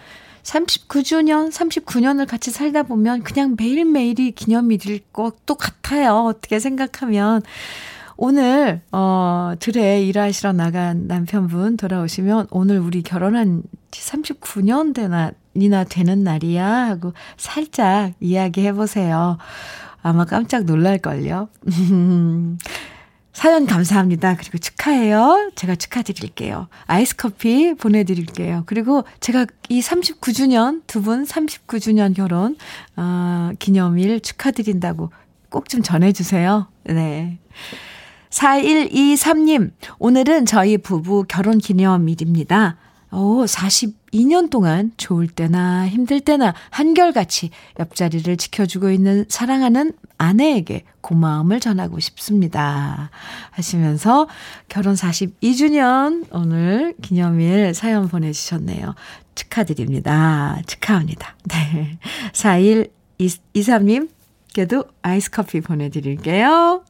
39주년, 0.44 1.52
39년을 1.52 2.28
같이 2.28 2.52
살다 2.52 2.84
보면 2.84 3.24
그냥 3.24 3.56
매일매일이 3.58 4.32
기념일일 4.32 5.02
것도 5.14 5.56
같아요. 5.56 6.26
어떻게 6.26 6.60
생각하면. 6.60 7.42
오늘, 8.18 8.82
어, 8.92 9.54
들에 9.60 10.04
일하시러 10.04 10.54
나간 10.54 11.08
남편분 11.08 11.78
돌아오시면 11.78 12.48
오늘 12.52 12.78
우리 12.78 13.02
결혼한 13.02 13.64
지 13.90 14.12
39년 14.12 14.94
되나, 14.94 15.32
이나 15.56 15.84
되는 15.84 16.24
날이야 16.24 16.88
하고 16.88 17.14
살짝 17.38 18.14
이야기해 18.20 18.74
보세요. 18.74 19.40
아마 20.04 20.26
깜짝 20.26 20.66
놀랄걸요. 20.66 21.50
사연 23.34 23.66
감사합니다. 23.66 24.36
그리고 24.36 24.58
축하해요. 24.58 25.52
제가 25.56 25.76
축하드릴게요. 25.76 26.68
아이스 26.86 27.16
커피 27.16 27.74
보내드릴게요. 27.74 28.64
그리고 28.66 29.04
제가 29.22 29.46
이 29.70 29.80
39주년, 29.82 30.82
두 30.86 31.02
분 31.02 31.24
39주년 31.26 32.14
결혼, 32.16 32.58
어, 32.98 33.52
기념일 33.58 34.20
축하드린다고 34.20 35.12
꼭 35.50 35.68
좀 35.70 35.82
전해주세요. 35.82 36.68
네. 36.86 37.40
4123님, 38.30 39.72
오늘은 40.00 40.46
저희 40.46 40.78
부부 40.78 41.26
결혼 41.28 41.58
기념일입니다. 41.58 42.78
오, 43.12 43.44
42년 43.44 44.50
동안 44.50 44.92
좋을 44.96 45.28
때나 45.28 45.86
힘들 45.88 46.22
때나 46.22 46.54
한결같이 46.70 47.50
옆자리를 47.80 48.38
지켜주고 48.38 48.90
있는 48.90 49.26
사랑하는 49.28 49.92
아내에게 50.18 50.86
고마움을 51.02 51.60
전하고 51.60 52.00
싶습니다. 52.00 53.10
하시면서 53.52 54.30
결혼 54.70 54.96
42주년 54.96 56.26
오늘 56.32 56.96
기념일 57.02 57.74
사연 57.74 58.08
보내주셨네요. 58.08 58.96
축하드립니다. 59.36 60.62
축하합니다. 60.68 61.36
네. 61.50 61.98
4123님께도 62.34 64.88
아이스 65.02 65.32
커피 65.32 65.60
보내드릴게요. 65.62 66.84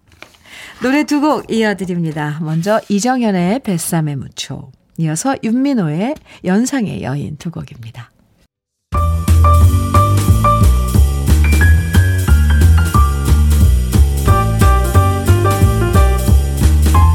노래 0.84 1.04
두 1.04 1.22
곡 1.22 1.52
이어드립니다. 1.52 2.40
먼저 2.42 2.82
이정현의 2.90 3.60
뱃삼의 3.60 4.16
무초. 4.18 4.72
이어서 5.02 5.36
윤민호의 5.44 6.16
연상의 6.46 7.02
여인 7.02 7.36
두 7.38 7.50
곡입니다. 7.50 8.12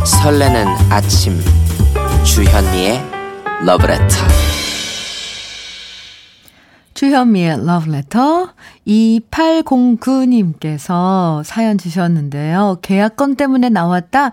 설레는 0.05 0.67
아침 0.91 1.41
주현미의 2.25 3.01
러브레터 3.65 4.17
주현미의 6.95 7.65
러브레터 7.65 8.53
2809님께서 8.89 11.45
사연 11.45 11.79
주셨는데요. 11.79 12.79
계약건 12.83 13.37
때문에 13.37 13.69
나왔다 13.69 14.33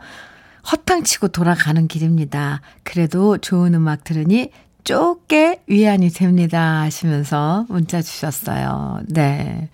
허탕치고 0.71 1.29
돌아가는 1.29 1.87
길입니다. 1.87 2.61
그래도 2.83 3.37
좋은 3.37 3.73
음악 3.73 4.03
들으니 4.03 4.49
쪼게 4.83 5.63
위안이 5.67 6.09
됩니다. 6.09 6.81
하시면서 6.81 7.65
문자 7.69 8.01
주셨어요. 8.01 9.01
네. 9.07 9.69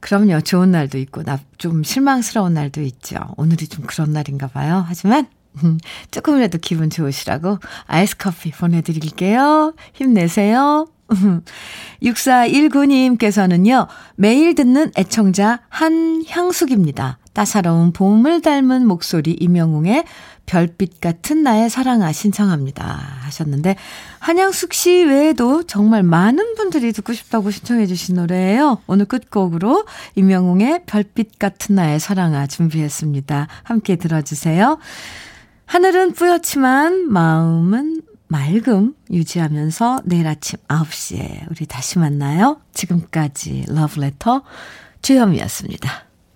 그럼요. 0.00 0.40
좋은 0.40 0.70
날도 0.70 0.98
있고, 0.98 1.22
나, 1.22 1.38
좀 1.58 1.82
실망스러운 1.82 2.54
날도 2.54 2.82
있죠. 2.82 3.18
오늘이 3.36 3.68
좀 3.68 3.84
그런 3.86 4.12
날인가 4.12 4.46
봐요. 4.48 4.84
하지만, 4.86 5.26
조금이라도 6.10 6.58
기분 6.58 6.90
좋으시라고 6.90 7.58
아이스 7.86 8.16
커피 8.16 8.50
보내드릴게요. 8.50 9.74
힘내세요. 9.94 10.86
6419님께서는요, 12.02 13.86
매일 14.16 14.54
듣는 14.54 14.92
애청자 14.96 15.60
한향숙입니다. 15.68 17.18
따사로운 17.32 17.92
봄을 17.92 18.42
닮은 18.42 18.86
목소리 18.86 19.32
이명웅의 19.38 20.04
별빛 20.46 21.00
같은 21.00 21.42
나의 21.42 21.70
사랑아 21.70 22.10
신청합니다. 22.10 22.84
하셨는데, 23.20 23.76
한양숙 24.18 24.72
씨 24.72 25.04
외에도 25.04 25.62
정말 25.62 26.02
많은 26.02 26.54
분들이 26.54 26.92
듣고 26.92 27.12
싶다고 27.12 27.50
신청해 27.50 27.86
주신 27.86 28.16
노래예요. 28.16 28.78
오늘 28.86 29.04
끝곡으로 29.04 29.84
이명웅의 30.16 30.84
별빛 30.86 31.38
같은 31.38 31.74
나의 31.74 32.00
사랑아 32.00 32.46
준비했습니다. 32.46 33.46
함께 33.62 33.96
들어주세요. 33.96 34.78
하늘은 35.66 36.12
뿌옇지만 36.12 37.12
마음은 37.12 38.00
맑음 38.28 38.94
유지하면서 39.10 40.02
내일 40.04 40.26
아침 40.26 40.58
9시에 40.68 41.50
우리 41.50 41.66
다시 41.66 41.98
만나요. 41.98 42.60
지금까지 42.74 43.64
러브레터 43.68 44.42
주현미였습니다. 45.02 46.07